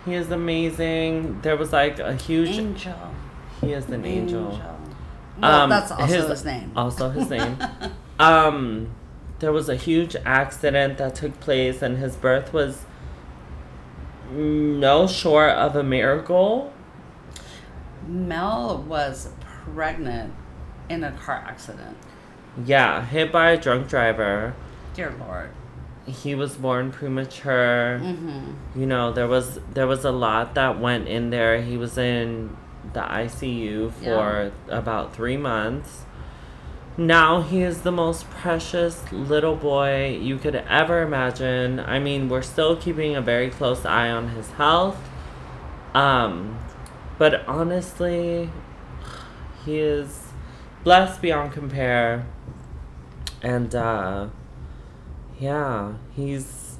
He 0.06 0.14
is 0.14 0.30
amazing. 0.32 1.40
There 1.42 1.56
was 1.56 1.72
like 1.72 2.00
a 2.00 2.16
huge. 2.16 2.50
Angel. 2.50 2.94
He 3.62 3.72
is 3.72 3.90
an 3.90 4.04
angel. 4.06 4.60
Well, 5.40 5.62
Um, 5.64 5.70
that's 5.70 5.92
also 5.92 6.06
his- 6.06 6.28
his, 6.28 6.46
name. 6.46 6.72
Also 6.76 7.10
his 7.10 7.30
name. 7.38 7.58
um, 8.20 8.90
there 9.40 9.52
was 9.54 9.70
a 9.70 9.76
huge 9.76 10.16
accident 10.26 10.98
that 10.98 11.16
took 11.16 11.40
place, 11.40 11.82
and 11.82 11.98
his 11.98 12.16
birth 12.18 12.54
was 12.54 12.86
no 14.32 15.08
short 15.08 15.52
of 15.52 15.76
a 15.76 15.84
miracle. 15.84 16.72
Mel 18.08 18.84
was 18.88 19.30
pregnant 19.40 20.34
in 20.90 21.04
a 21.04 21.12
car 21.12 21.44
accident. 21.48 21.98
Yeah, 22.66 23.06
hit 23.06 23.32
by 23.32 23.52
a 23.52 23.58
drunk 23.58 23.88
driver. 23.90 24.56
Dear 24.94 25.14
Lord. 25.20 25.50
He 26.06 26.36
was 26.36 26.56
born 26.56 26.92
premature. 26.92 28.00
Mm-hmm. 28.04 28.80
You 28.80 28.86
know, 28.86 29.12
there 29.14 29.28
was 29.28 29.60
there 29.74 29.88
was 29.88 30.04
a 30.04 30.12
lot 30.12 30.54
that 30.56 30.80
went 30.80 31.08
in 31.08 31.30
there. 31.30 31.62
He 31.62 31.78
was 31.78 31.98
in 31.98 32.56
the 32.92 33.00
ICU 33.00 33.92
for 33.94 34.52
about 34.68 35.16
three 35.16 35.38
months. 35.38 36.04
Now 36.98 37.42
he 37.42 37.64
is 37.64 37.82
the 37.82 37.92
most 37.92 38.30
precious 38.30 39.12
little 39.12 39.56
boy 39.56 40.20
you 40.22 40.38
could 40.38 40.56
ever 40.56 41.02
imagine. 41.02 41.80
I 41.80 42.00
mean, 42.00 42.30
we're 42.30 42.44
still 42.44 42.76
keeping 42.76 43.16
a 43.16 43.22
very 43.22 43.50
close 43.50 43.84
eye 43.84 44.12
on 44.12 44.30
his 44.30 44.52
health. 44.52 44.98
Um, 45.96 46.60
but 47.18 47.48
honestly, 47.48 48.50
he 49.66 49.80
is 49.80 50.28
blessed 50.84 51.22
beyond 51.22 51.54
compare. 51.54 52.26
And 53.42 53.74
uh 53.76 54.28
yeah, 55.40 55.94
he's 56.16 56.78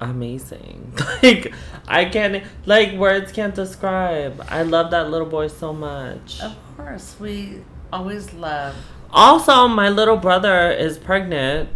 amazing. 0.00 0.92
like 1.22 1.52
I 1.86 2.06
can't 2.06 2.44
like 2.66 2.94
words 2.94 3.32
can't 3.32 3.54
describe. 3.54 4.44
I 4.48 4.62
love 4.62 4.90
that 4.90 5.10
little 5.10 5.28
boy 5.28 5.48
so 5.48 5.72
much. 5.72 6.40
Of 6.40 6.56
course, 6.76 7.16
we 7.20 7.62
always 7.92 8.32
love. 8.32 8.74
Also, 9.12 9.66
my 9.66 9.88
little 9.88 10.16
brother 10.16 10.70
is 10.70 10.98
pregnant. 10.98 11.68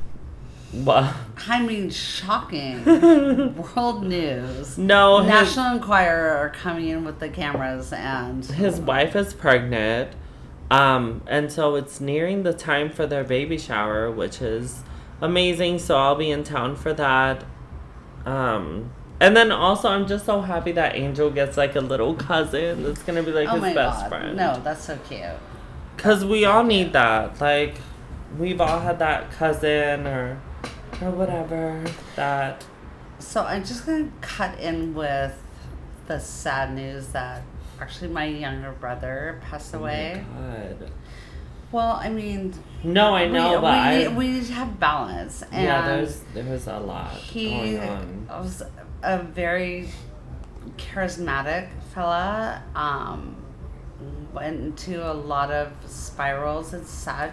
I 1.46 1.62
mean, 1.66 1.90
shocking. 1.90 2.84
World 3.76 4.04
news. 4.04 4.76
No, 4.76 5.18
his, 5.18 5.28
National 5.28 5.76
Enquirer 5.76 6.30
are 6.36 6.50
coming 6.50 6.88
in 6.88 7.04
with 7.04 7.20
the 7.20 7.28
cameras 7.28 7.92
and 7.92 8.44
his 8.44 8.80
wife 8.80 9.14
is 9.14 9.34
pregnant. 9.34 10.12
Um, 10.70 11.22
and 11.26 11.52
so 11.52 11.76
it's 11.76 12.00
nearing 12.00 12.42
the 12.42 12.52
time 12.52 12.90
for 12.90 13.06
their 13.06 13.24
baby 13.24 13.58
shower, 13.58 14.10
which 14.10 14.40
is 14.42 14.82
amazing. 15.20 15.78
So 15.78 15.96
I'll 15.96 16.16
be 16.16 16.30
in 16.30 16.42
town 16.42 16.76
for 16.76 16.92
that. 16.94 17.44
Um, 18.26 18.90
and 19.20 19.36
then 19.36 19.52
also, 19.52 19.88
I'm 19.88 20.06
just 20.06 20.26
so 20.26 20.40
happy 20.40 20.72
that 20.72 20.96
Angel 20.96 21.30
gets 21.30 21.56
like 21.56 21.76
a 21.76 21.80
little 21.80 22.14
cousin 22.14 22.82
that's 22.82 23.02
gonna 23.02 23.22
be 23.22 23.30
like 23.30 23.48
oh 23.48 23.60
his 23.60 23.74
best 23.74 24.00
god, 24.00 24.08
friend. 24.08 24.36
no, 24.36 24.60
that's 24.64 24.84
so 24.84 24.98
cute. 25.08 25.22
Cause 25.96 26.24
we 26.24 26.44
all 26.44 26.64
need 26.64 26.92
that. 26.94 27.40
Like, 27.40 27.76
we've 28.36 28.60
all 28.60 28.80
had 28.80 28.98
that 28.98 29.30
cousin 29.30 30.06
or 30.06 30.40
or 31.02 31.10
whatever 31.10 31.84
that. 32.16 32.64
So 33.18 33.42
I'm 33.42 33.64
just 33.64 33.86
gonna 33.86 34.10
cut 34.20 34.58
in 34.58 34.94
with 34.94 35.40
the 36.06 36.18
sad 36.18 36.74
news 36.74 37.08
that 37.08 37.42
actually 37.80 38.08
my 38.08 38.26
younger 38.26 38.72
brother 38.72 39.40
passed 39.48 39.74
away. 39.74 40.24
Oh 40.36 40.40
my 40.40 40.56
God. 40.56 40.90
Well, 41.72 41.98
I 42.00 42.08
mean, 42.08 42.54
No, 42.84 43.14
I 43.16 43.26
know, 43.26 43.56
we, 43.56 43.60
but 43.60 43.96
we, 43.98 44.04
I, 44.04 44.08
we 44.08 44.28
need 44.28 44.46
to 44.46 44.52
have 44.52 44.78
balance. 44.78 45.42
And 45.50 45.64
yeah, 45.64 45.86
there's 45.88 46.20
there 46.32 46.44
was 46.44 46.66
a 46.68 46.78
lot 46.78 47.14
he 47.14 47.50
going 47.50 47.80
on. 47.80 48.26
was 48.28 48.62
a 49.02 49.18
very 49.22 49.88
charismatic 50.76 51.68
fella. 51.92 52.62
Um, 52.74 53.36
went 54.32 54.60
into 54.60 55.04
a 55.10 55.12
lot 55.14 55.50
of 55.50 55.72
spirals 55.86 56.72
and 56.74 56.86
such. 56.86 57.32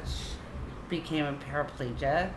Became 0.90 1.26
a 1.26 1.34
paraplegic. 1.34 2.32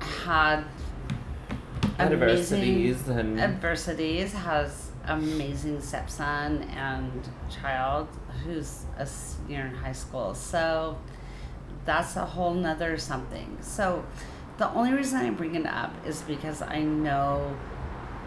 Had 0.00 0.64
Adversities 1.98 3.08
and 3.08 3.40
adversities. 3.40 4.32
Has 4.32 4.90
amazing 5.06 5.80
stepson 5.80 6.62
and 6.74 7.28
child 7.50 8.08
who's 8.44 8.84
a 8.98 9.06
senior 9.06 9.66
in 9.66 9.74
high 9.74 9.92
school. 9.92 10.34
So 10.34 10.96
that's 11.84 12.16
a 12.16 12.24
whole 12.24 12.54
nother 12.54 12.96
something. 12.98 13.58
So 13.60 14.04
the 14.58 14.70
only 14.70 14.92
reason 14.92 15.20
I 15.20 15.30
bring 15.30 15.54
it 15.54 15.66
up 15.66 15.94
is 16.06 16.22
because 16.22 16.62
I 16.62 16.80
know 16.80 17.56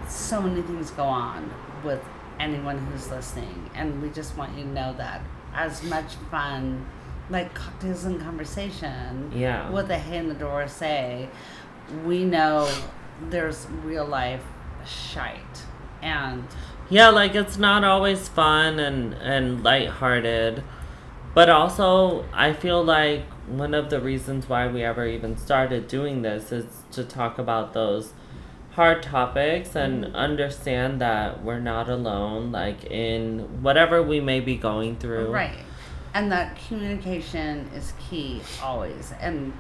so 0.08 0.42
many 0.42 0.62
things 0.62 0.92
go 0.92 1.04
on 1.04 1.52
with 1.84 2.02
anyone 2.40 2.78
who's 2.78 3.10
listening, 3.10 3.70
and 3.76 4.02
we 4.02 4.10
just 4.10 4.36
want 4.36 4.58
you 4.58 4.64
to 4.64 4.70
know 4.70 4.94
that 4.98 5.22
as 5.54 5.84
much 5.84 6.16
fun, 6.32 6.86
like 7.30 7.54
cocktails 7.54 8.04
and 8.06 8.20
conversation, 8.20 9.32
Yeah. 9.34 9.70
with 9.70 9.90
a 9.92 9.98
hey 9.98 10.18
in 10.18 10.28
the 10.28 10.34
door 10.34 10.68
say, 10.68 11.30
we 12.06 12.24
know 12.24 12.70
there's 13.30 13.68
real 13.84 14.06
life 14.06 14.44
shite, 14.86 15.64
and 16.02 16.46
Yeah, 16.90 17.10
like 17.10 17.36
it's 17.36 17.58
not 17.58 17.84
always 17.84 18.28
fun 18.28 18.80
and 18.80 19.14
and 19.16 19.64
lighthearted, 19.64 20.64
but 21.34 21.50
also 21.50 22.26
I 22.34 22.54
feel 22.54 22.84
like 22.84 23.24
one 23.48 23.74
of 23.74 23.90
the 23.90 24.00
reasons 24.00 24.48
why 24.48 24.68
we 24.68 24.84
ever 24.84 25.06
even 25.06 25.38
started 25.38 25.88
doing 25.88 26.22
this 26.22 26.52
is 26.52 26.84
to 26.92 27.04
talk 27.04 27.38
about 27.38 27.74
those 27.74 28.14
hard 28.74 29.04
topics 29.04 29.76
and 29.76 30.04
mm-hmm. 30.04 30.16
understand 30.16 31.00
that 31.00 31.44
we're 31.44 31.60
not 31.60 31.90
alone 31.90 32.52
like 32.52 32.84
in 32.86 33.62
whatever 33.62 34.02
we 34.02 34.20
may 34.20 34.40
be 34.40 34.56
going 34.56 34.96
through. 34.96 35.32
Right. 35.32 35.60
And 36.14 36.32
that 36.32 36.58
communication 36.68 37.70
is 37.76 37.94
key 38.00 38.42
always. 38.62 39.14
And 39.20 39.54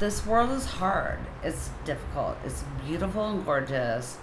this 0.00 0.26
world 0.26 0.50
is 0.50 0.64
hard. 0.64 1.18
It's 1.44 1.70
difficult. 1.84 2.36
It's 2.44 2.64
beautiful 2.84 3.28
and 3.28 3.44
gorgeous. 3.44 4.18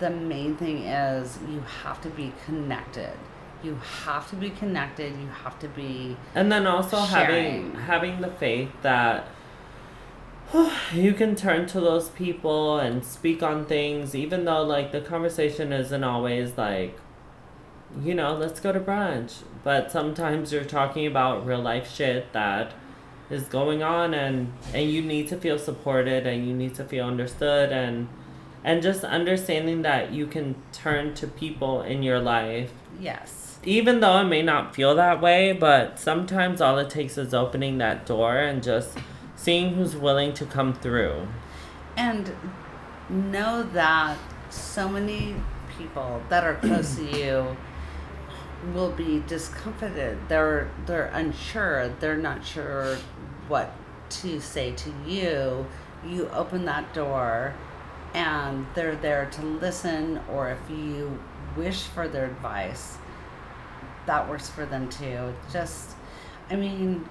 The 0.00 0.10
main 0.10 0.56
thing 0.56 0.78
is 0.84 1.38
you 1.48 1.60
have 1.82 2.00
to 2.00 2.08
be 2.08 2.32
connected. 2.46 3.12
You 3.62 3.76
have 3.76 4.28
to 4.30 4.36
be 4.36 4.50
connected. 4.50 5.12
You 5.12 5.28
have 5.28 5.58
to 5.60 5.68
be 5.68 6.16
And 6.34 6.50
then 6.50 6.66
also 6.66 6.96
having 6.96 7.74
having 7.74 8.20
the 8.20 8.30
faith 8.30 8.70
that 8.82 9.28
you 10.92 11.12
can 11.12 11.36
turn 11.36 11.66
to 11.68 11.80
those 11.80 12.08
people 12.08 12.78
and 12.78 13.04
speak 13.04 13.42
on 13.42 13.66
things 13.66 14.14
even 14.14 14.44
though 14.44 14.62
like 14.62 14.92
the 14.92 15.00
conversation 15.00 15.72
isn't 15.72 16.04
always 16.04 16.58
like 16.58 16.98
you 18.02 18.14
know, 18.14 18.34
let's 18.34 18.58
go 18.58 18.72
to 18.72 18.80
brunch. 18.80 19.42
But 19.62 19.92
sometimes 19.92 20.52
you're 20.52 20.64
talking 20.64 21.06
about 21.06 21.46
real 21.46 21.60
life 21.60 21.94
shit 21.94 22.32
that 22.32 22.72
is 23.30 23.44
going 23.44 23.82
on 23.82 24.14
and 24.14 24.52
and 24.72 24.90
you 24.90 25.02
need 25.02 25.28
to 25.28 25.36
feel 25.36 25.58
supported 25.58 26.26
and 26.26 26.46
you 26.46 26.54
need 26.54 26.74
to 26.74 26.84
feel 26.84 27.06
understood 27.06 27.72
and 27.72 28.08
and 28.62 28.82
just 28.82 29.04
understanding 29.04 29.82
that 29.82 30.12
you 30.12 30.26
can 30.26 30.54
turn 30.72 31.14
to 31.14 31.26
people 31.26 31.82
in 31.82 32.02
your 32.02 32.18
life 32.18 32.72
yes. 32.98 33.58
even 33.64 34.00
though 34.00 34.18
it 34.20 34.24
may 34.24 34.42
not 34.42 34.74
feel 34.74 34.94
that 34.94 35.20
way, 35.20 35.52
but 35.52 35.98
sometimes 35.98 36.60
all 36.60 36.78
it 36.78 36.88
takes 36.88 37.18
is 37.18 37.34
opening 37.34 37.78
that 37.78 38.06
door 38.06 38.38
and 38.38 38.62
just 38.62 38.96
seeing 39.36 39.74
who's 39.74 39.94
willing 39.96 40.32
to 40.32 40.46
come 40.46 40.72
through. 40.72 41.28
And 41.96 42.32
know 43.08 43.62
that 43.62 44.16
so 44.50 44.88
many 44.88 45.34
people 45.76 46.22
that 46.28 46.44
are 46.44 46.54
close 46.54 46.96
to 46.96 47.04
you 47.04 47.56
will 48.72 48.92
be 48.92 49.22
discomfited. 49.26 50.18
They're 50.28 50.70
they're 50.86 51.10
unsure. 51.12 51.88
They're 52.00 52.16
not 52.16 52.44
sure 52.44 52.96
what 53.48 53.72
to 54.10 54.40
say 54.40 54.72
to 54.72 54.90
you. 55.06 55.66
You 56.06 56.28
open 56.30 56.64
that 56.66 56.92
door 56.92 57.54
and 58.14 58.66
they're 58.74 58.96
there 58.96 59.26
to 59.32 59.42
listen 59.42 60.20
or 60.30 60.50
if 60.50 60.70
you 60.70 61.18
wish 61.56 61.82
for 61.82 62.06
their 62.08 62.26
advice, 62.26 62.98
that 64.06 64.28
works 64.28 64.48
for 64.50 64.66
them 64.66 64.88
too. 64.88 65.34
Just 65.52 65.90
I 66.50 66.56
mean 66.56 67.08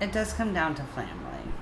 it 0.00 0.10
does 0.12 0.32
come 0.32 0.52
down 0.52 0.74
to 0.76 0.82
family. 0.82 1.52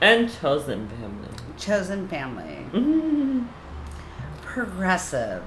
And 0.00 0.30
chosen 0.40 0.88
family. 0.88 1.28
Chosen 1.56 2.06
family. 2.08 2.66
Mm, 2.72 3.46
Progressive. 4.42 5.42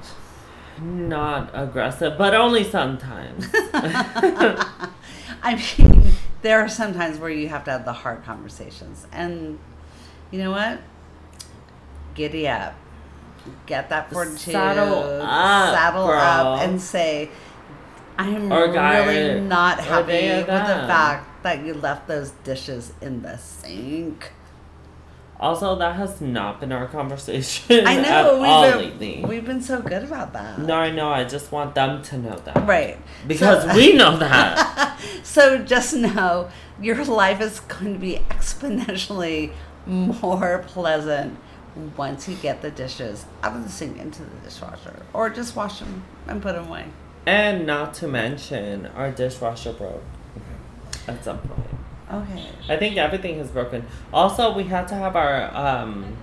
Not 0.81 1.51
aggressive, 1.53 2.17
but 2.17 2.33
only 2.33 2.63
sometimes. 2.63 3.47
I 5.43 5.55
mean, 5.55 6.11
there 6.41 6.59
are 6.59 6.69
some 6.69 6.93
times 6.93 7.19
where 7.19 7.29
you 7.29 7.47
have 7.49 7.63
to 7.65 7.71
have 7.71 7.85
the 7.85 7.93
hard 7.93 8.23
conversations. 8.23 9.05
And 9.11 9.59
you 10.31 10.39
know 10.39 10.51
what? 10.51 10.79
Giddy 12.15 12.47
up. 12.47 12.75
Get 13.65 13.89
that 13.89 14.11
fortitude. 14.11 14.39
Saddle 14.53 15.21
up, 15.21 15.73
Saddle 15.75 16.07
girl. 16.07 16.19
up 16.19 16.61
and 16.61 16.81
say, 16.81 17.29
I'm 18.17 18.51
Or 18.51 18.67
really 18.71 19.41
not 19.41 19.79
happy 19.79 20.27
with 20.29 20.45
the 20.45 20.53
fact 20.87 21.43
that 21.43 21.65
you 21.65 21.73
left 21.73 22.07
those 22.07 22.31
dishes 22.43 22.93
in 23.01 23.23
the 23.23 23.37
sink. 23.37 24.31
Also, 25.41 25.75
that 25.77 25.95
has 25.95 26.21
not 26.21 26.59
been 26.59 26.71
our 26.71 26.87
conversation 26.87 27.87
I 27.87 27.99
know. 28.01 28.43
all 28.43 28.61
We've 28.63 28.75
lately. 28.75 29.15
been, 29.21 29.27
we've 29.27 29.45
been 29.45 29.61
so 29.61 29.81
good 29.81 30.03
about 30.03 30.33
that. 30.33 30.59
no, 30.59 30.75
I 30.75 30.91
know. 30.91 31.09
I 31.09 31.23
just 31.23 31.51
want 31.51 31.73
them 31.75 32.03
to 32.03 32.17
know 32.17 32.37
that. 32.45 32.67
Right. 32.67 32.97
Because 33.27 33.63
So- 33.63 33.75
we 33.75 33.93
know 33.93 34.17
that. 34.17 34.99
so 35.23 35.57
just 35.57 35.95
know 35.95 36.49
your 36.79 37.03
life 37.05 37.41
is 37.41 37.59
going 37.61 37.93
to 37.93 37.99
be 37.99 38.17
exponentially 38.29 39.51
more 39.85 40.63
pleasant 40.67 41.37
once 41.97 42.27
you 42.29 42.35
get 42.35 42.61
the 42.61 42.69
dishes 42.69 43.25
out 43.43 43.55
of 43.55 43.63
the 43.63 43.69
sink 43.69 43.97
into 43.97 44.21
the 44.23 44.35
dishwasher 44.43 45.03
or 45.13 45.29
just 45.29 45.55
wash 45.55 45.79
them 45.79 46.03
and 46.27 46.41
put 46.41 46.53
them 46.53 46.67
away 46.67 46.85
And 47.25 47.65
not 47.65 47.93
to 47.95 48.07
mention, 48.07 48.87
our 48.87 49.09
dishwasher 49.11 49.73
broke 49.73 50.03
at 51.07 51.23
some 51.23 51.39
point. 51.39 51.67
Okay 52.13 52.45
I 52.69 52.77
think 52.77 52.97
everything 52.97 53.37
has 53.39 53.49
broken. 53.49 53.85
Also, 54.13 54.53
we 54.55 54.63
had 54.65 54.87
to 54.89 54.95
have 54.95 55.15
our 55.15 55.53
um 55.55 56.15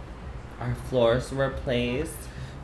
our 0.61 0.75
floors 0.89 1.33
replaced. 1.33 2.17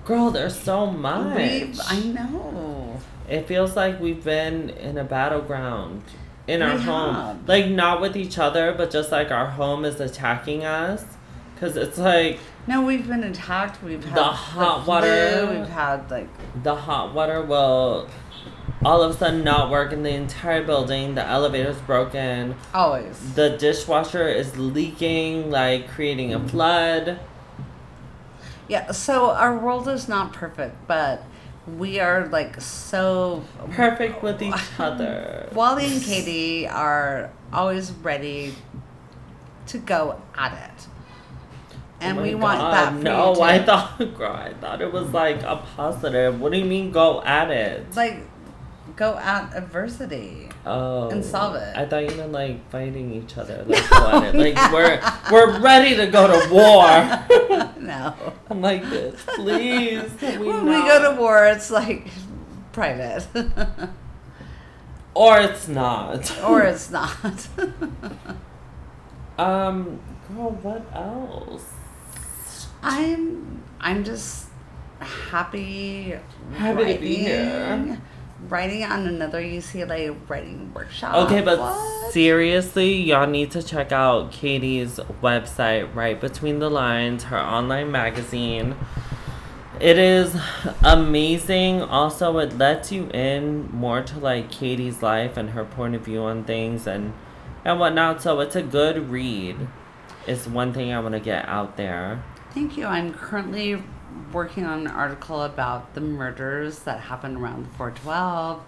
Girl, 0.04 0.30
there's 0.30 0.58
so 0.58 0.86
much. 0.86 1.36
We've, 1.36 1.80
i 1.88 2.00
know 2.00 3.00
it 3.28 3.46
feels 3.46 3.74
like 3.76 4.00
we've 4.00 4.22
been 4.22 4.68
in 4.70 4.98
a 4.98 5.04
battleground 5.04 6.02
in 6.46 6.60
our 6.60 6.76
We 6.76 6.82
home. 6.82 7.14
have. 7.14 7.48
Like 7.48 7.68
not 7.68 8.00
with 8.02 8.16
each 8.16 8.38
other, 8.38 8.74
but 8.76 8.90
just 8.90 9.10
like 9.10 9.30
our 9.30 9.46
home 9.46 9.84
is 9.84 9.98
attacking 10.00 10.64
us. 10.64 11.04
Cause 11.60 11.76
it's 11.76 11.96
like 11.98 12.38
no 12.66 12.82
we've 12.82 13.06
been 13.06 13.22
attacked 13.24 13.82
we've 13.82 14.04
had 14.04 14.16
The 14.18 14.24
hot 14.24 14.84
flu, 14.84 14.88
water. 14.88 15.46
we've 15.50 15.68
had 15.68 16.10
like 16.10 16.28
the 16.62 16.74
hot 16.74 17.14
water 17.14 17.40
will 17.42 18.08
all 18.84 19.02
of 19.02 19.14
a 19.14 19.18
sudden 19.18 19.42
not 19.44 19.70
work 19.70 19.92
in 19.92 20.02
the 20.02 20.10
entire 20.10 20.62
building. 20.62 21.14
The 21.14 21.26
elevator's 21.26 21.78
broken. 21.78 22.54
always 22.74 23.34
The 23.34 23.50
dishwasher 23.56 24.28
is 24.28 24.56
leaking, 24.58 25.50
like 25.50 25.88
creating 25.88 26.34
a 26.34 26.40
flood. 26.48 27.18
yeah 28.68 28.92
so 28.92 29.30
our 29.30 29.56
world 29.56 29.86
is 29.88 30.08
not 30.08 30.32
perfect 30.32 30.74
but 30.86 31.22
we 31.78 31.98
are 32.00 32.26
like 32.28 32.60
so 32.60 33.42
Perfect 33.70 34.22
with 34.22 34.42
each 34.42 34.54
other. 34.78 35.48
Wally 35.54 35.86
and 35.86 36.02
Katie 36.02 36.68
are 36.68 37.30
always 37.52 37.90
ready 37.92 38.54
to 39.68 39.78
go 39.78 40.20
at 40.36 40.52
it. 40.52 40.86
Oh 40.86 42.06
and 42.06 42.18
Oh 42.18 42.22
we 42.22 42.34
my 42.34 42.40
want 42.42 42.58
that 42.72 42.92
for 42.92 43.02
No. 43.02 43.40
I 43.40 43.62
thought, 43.64 43.96
girl, 44.18 44.32
I 44.32 44.52
thought 44.60 44.82
it 44.82 44.92
was 44.92 45.08
like 45.12 45.42
a 45.42 45.56
positive. 45.74 46.38
What 46.38 46.52
do 46.52 46.58
you 46.58 46.66
mean 46.66 46.90
go 46.92 47.22
at 47.22 47.50
it? 47.50 47.96
like 47.96 48.18
go 48.96 49.16
at 49.18 49.54
adversity. 49.54 50.48
Oh, 50.66 51.08
and 51.10 51.24
solve 51.24 51.56
it. 51.56 51.76
I 51.76 51.84
thought 51.86 52.08
you 52.08 52.16
meant 52.16 52.32
like 52.32 52.70
fighting 52.70 53.12
each 53.12 53.36
other. 53.36 53.64
Like 53.68 54.34
it. 54.34 54.56
Like 54.56 54.72
we're 54.72 55.00
we're 55.32 55.60
ready 55.60 55.96
to 55.96 56.06
go 56.06 56.26
to 56.26 56.52
war. 56.52 57.72
no. 57.80 58.14
I'm 58.50 58.60
like 58.60 58.88
this, 58.88 59.20
please. 59.34 60.10
We 60.22 60.48
when 60.48 60.64
we 60.64 60.72
go 60.72 61.14
to 61.14 61.20
war, 61.20 61.46
it's 61.46 61.70
like 61.70 62.08
private. 62.72 63.26
or 65.14 65.40
it's 65.40 65.68
not. 65.68 66.42
or 66.42 66.62
it's 66.62 66.90
not. 66.90 67.16
um, 69.38 70.00
girl, 70.28 70.50
what 70.62 70.82
else? 70.92 71.72
I'm 72.82 73.62
I'm 73.80 74.04
just 74.04 74.46
happy, 75.00 76.14
Happy 76.54 76.94
to 76.94 77.00
be 77.00 77.16
here. 77.16 77.98
Writing 78.48 78.84
on 78.84 79.06
another 79.06 79.40
UCLA 79.42 80.14
writing 80.28 80.72
workshop. 80.74 81.14
Okay, 81.26 81.40
but 81.40 81.58
What? 81.58 82.12
seriously, 82.12 82.92
y'all 82.94 83.26
need 83.26 83.50
to 83.52 83.62
check 83.62 83.90
out 83.90 84.32
Katie's 84.32 85.00
website, 85.22 85.94
Right 85.94 86.20
Between 86.20 86.58
the 86.58 86.68
Lines, 86.68 87.24
her 87.24 87.40
online 87.40 87.90
magazine. 87.90 88.76
It 89.80 89.98
is 89.98 90.36
amazing. 90.84 91.82
Also, 91.82 92.38
it 92.38 92.56
lets 92.58 92.92
you 92.92 93.08
in 93.10 93.70
more 93.72 94.02
to 94.02 94.18
like 94.18 94.50
Katie's 94.50 95.02
life 95.02 95.36
and 95.36 95.50
her 95.50 95.64
point 95.64 95.94
of 95.94 96.02
view 96.02 96.22
on 96.22 96.44
things 96.44 96.86
and 96.86 97.12
and 97.64 97.80
whatnot. 97.80 98.20
So 98.22 98.40
it's 98.40 98.56
a 98.56 98.62
good 98.62 99.10
read. 99.10 99.56
It's 100.26 100.46
one 100.46 100.72
thing 100.72 100.92
I 100.92 101.00
want 101.00 101.14
to 101.14 101.20
get 101.20 101.48
out 101.48 101.76
there. 101.76 102.22
Thank 102.52 102.76
you. 102.76 102.86
I'm 102.86 103.12
currently 103.14 103.82
working 104.32 104.64
on 104.64 104.80
an 104.80 104.86
article 104.86 105.42
about 105.42 105.94
the 105.94 106.00
murders 106.00 106.80
that 106.80 107.00
happened 107.00 107.36
around 107.36 107.66
412 107.72 108.62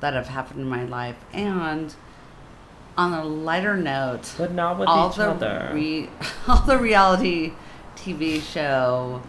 that 0.00 0.14
have 0.14 0.28
happened 0.28 0.60
in 0.60 0.68
my 0.68 0.84
life. 0.84 1.16
And 1.32 1.94
on 2.96 3.12
a 3.12 3.24
lighter 3.24 3.76
note, 3.76 4.34
But 4.36 4.52
not 4.52 4.78
with 4.78 4.88
all 4.88 5.10
each 5.10 5.16
the 5.16 5.30
other. 5.30 5.70
Re- 5.72 6.10
all 6.48 6.62
the 6.62 6.78
reality 6.78 7.52
TV 7.96 8.40
show 8.42 9.22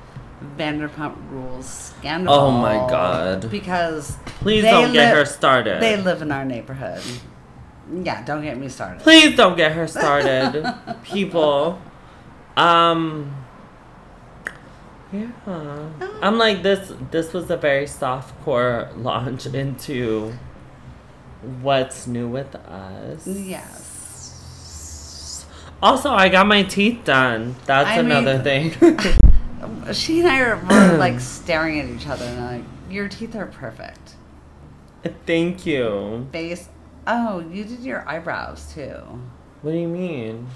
Vanderpump 0.58 1.16
Rules 1.32 1.68
scandal. 1.68 2.34
Oh 2.34 2.52
my 2.52 2.76
God. 2.76 3.50
Because 3.50 4.18
Please 4.26 4.64
don't 4.64 4.92
get 4.94 5.16
her 5.16 5.26
started. 5.26 5.82
They 5.82 5.98
live 5.98 6.22
in 6.22 6.32
our 6.32 6.44
neighborhood. 6.46 7.02
Yeah, 7.92 8.24
don't 8.24 8.42
get 8.42 8.58
me 8.58 8.70
started. 8.70 9.02
Please 9.02 9.36
don't 9.36 9.56
get 9.58 9.74
her 9.74 9.88
started, 9.88 10.66
people. 11.04 11.82
Um. 12.58 13.43
Yeah, 15.14 15.90
I'm 16.24 16.40
like 16.40 16.64
this. 16.64 16.92
This 17.12 17.34
was 17.34 17.52
a 17.52 17.58
very 17.58 17.86
soft 17.86 18.34
core 18.44 18.90
launch 18.98 19.46
into 19.46 20.34
what's 21.62 22.08
new 22.08 22.28
with 22.28 22.56
us. 22.56 23.28
Yes. 23.28 23.76
Also, 25.84 26.10
I 26.10 26.30
got 26.30 26.48
my 26.48 26.64
teeth 26.64 27.02
done. 27.06 27.56
That's 27.66 27.90
I 27.90 28.02
mean- 28.02 28.12
another 28.12 28.42
thing. 28.44 28.72
She 29.94 30.20
and 30.22 30.30
I 30.30 30.40
are 30.42 30.56
were 30.58 30.98
like 31.06 31.20
staring 31.20 31.80
at 31.80 31.90
each 31.90 32.08
other 32.08 32.26
and 32.26 32.46
like, 32.46 32.64
your 32.90 33.08
teeth 33.08 33.36
are 33.36 33.46
perfect. 33.46 34.16
Thank 35.26 35.66
you. 35.66 36.28
Face. 36.32 36.70
Oh, 37.06 37.40
you 37.52 37.66
did 37.66 37.82
your 37.82 38.08
eyebrows 38.08 38.74
too. 38.74 38.96
What 39.62 39.72
do 39.74 39.78
you 39.78 39.88
mean? 39.88 40.48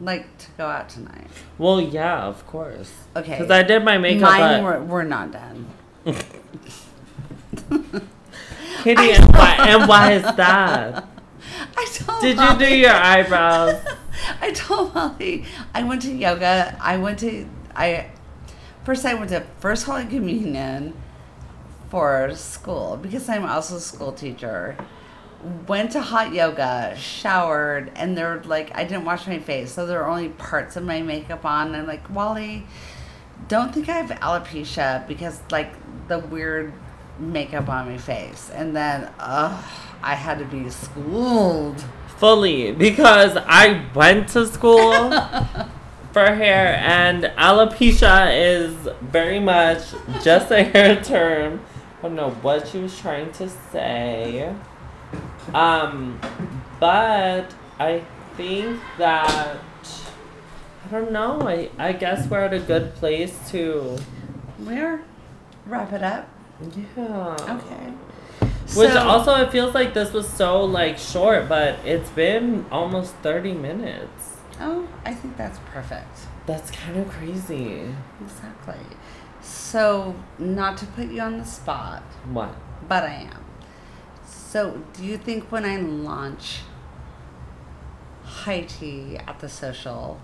Like 0.00 0.38
to 0.38 0.46
go 0.56 0.66
out 0.66 0.88
tonight. 0.88 1.28
Well, 1.58 1.80
yeah, 1.80 2.24
of 2.24 2.46
course. 2.46 2.90
Okay. 3.14 3.32
Because 3.32 3.50
I 3.50 3.62
did 3.62 3.84
my 3.84 3.98
makeup. 3.98 4.30
Mine 4.30 4.62
but- 4.62 4.80
were, 4.80 4.84
we're 4.84 5.02
not 5.04 5.30
done. 5.32 5.66
Kitty, 8.82 9.10
and 9.12 9.32
why, 9.34 9.56
and 9.68 9.88
why 9.88 10.12
is 10.12 10.22
that? 10.36 11.06
I 11.76 11.86
told 11.92 12.22
Did 12.22 12.38
you 12.38 12.58
do 12.58 12.74
your 12.74 12.94
eyebrows? 12.94 13.84
I 14.40 14.52
told 14.52 14.94
Molly 14.94 15.44
I 15.74 15.82
went 15.82 16.02
to 16.02 16.12
yoga. 16.12 16.76
I 16.80 16.96
went 16.96 17.18
to 17.20 17.46
I 17.74 18.10
first 18.84 19.04
I 19.04 19.14
went 19.14 19.30
to 19.30 19.44
First 19.58 19.84
Holy 19.84 20.06
Communion 20.06 20.94
for 21.90 22.34
school 22.34 22.98
because 23.00 23.28
I'm 23.28 23.44
also 23.44 23.76
a 23.76 23.80
school 23.80 24.12
teacher. 24.12 24.76
Went 25.66 25.92
to 25.92 26.00
hot 26.00 26.34
yoga, 26.34 26.94
showered, 26.98 27.92
and 27.96 28.16
they're 28.16 28.42
like 28.44 28.76
I 28.76 28.84
didn't 28.84 29.04
wash 29.04 29.26
my 29.26 29.38
face, 29.38 29.72
so 29.72 29.86
there 29.86 30.02
are 30.02 30.08
only 30.08 30.28
parts 30.28 30.76
of 30.76 30.84
my 30.84 31.00
makeup 31.00 31.44
on. 31.44 31.68
And 31.68 31.76
I'm 31.76 31.86
like, 31.86 32.08
Wally, 32.10 32.66
don't 33.48 33.72
think 33.72 33.88
I 33.88 33.94
have 33.94 34.10
alopecia 34.20 35.06
because 35.08 35.40
like 35.50 35.72
the 36.08 36.18
weird 36.18 36.72
makeup 37.18 37.68
on 37.68 37.88
my 37.88 37.98
face. 37.98 38.50
And 38.52 38.76
then 38.76 39.10
ugh, 39.18 39.64
I 40.02 40.14
had 40.14 40.38
to 40.38 40.44
be 40.44 40.68
schooled. 40.70 41.84
Fully, 42.18 42.72
because 42.72 43.36
I 43.46 43.86
went 43.94 44.28
to 44.30 44.46
school 44.46 45.10
for 46.12 46.26
hair, 46.34 46.76
and 46.82 47.24
alopecia 47.38 48.30
is 48.30 48.74
very 49.00 49.40
much 49.40 49.94
just 50.22 50.50
a 50.50 50.62
hair 50.64 51.02
term. 51.02 51.62
I 51.98 52.02
don't 52.02 52.16
know 52.16 52.30
what 52.30 52.68
she 52.68 52.78
was 52.78 52.98
trying 52.98 53.32
to 53.32 53.48
say. 53.48 54.54
Um, 55.54 56.20
but 56.78 57.52
I 57.78 58.02
think 58.36 58.78
that 58.98 59.56
I 60.84 60.88
don't 60.90 61.12
know. 61.12 61.40
I 61.48 61.70
I 61.78 61.92
guess 61.92 62.28
we're 62.28 62.40
at 62.40 62.52
a 62.54 62.60
good 62.60 62.94
place 62.94 63.36
to 63.50 63.98
Where? 64.64 65.02
Wrap 65.66 65.92
it 65.92 66.02
up. 66.02 66.28
yeah. 66.96 67.36
Okay. 67.48 67.92
Which 68.76 68.92
So- 68.92 69.08
also 69.08 69.34
it 69.42 69.50
feels 69.50 69.74
like 69.74 69.94
this 69.94 70.12
was 70.12 70.28
so 70.28 70.62
like 70.64 70.98
short, 70.98 71.48
but 71.48 71.78
it's 71.84 72.10
been 72.10 72.66
almost 72.70 73.14
thirty 73.16 73.52
minutes. 73.52 74.36
Oh, 74.60 74.86
I 75.04 75.14
think 75.14 75.36
that's 75.36 75.58
perfect. 75.72 76.18
That's 76.46 76.70
kind 76.70 76.98
of 76.98 77.08
crazy. 77.08 77.82
Exactly. 78.20 78.84
So, 79.42 80.14
not 80.38 80.76
to 80.78 80.86
put 80.86 81.06
you 81.08 81.20
on 81.22 81.38
the 81.38 81.44
spot, 81.46 82.02
What? 82.30 82.54
but 82.86 83.04
I 83.04 83.28
am. 83.32 83.44
So, 84.50 84.82
do 84.94 85.04
you 85.04 85.16
think 85.16 85.52
when 85.52 85.64
I 85.64 85.76
launch 85.76 86.62
high 88.24 88.62
tea 88.62 89.16
at 89.16 89.38
the 89.38 89.48
social 89.48 90.20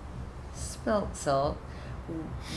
spilt 0.53 1.15
silt, 1.15 1.57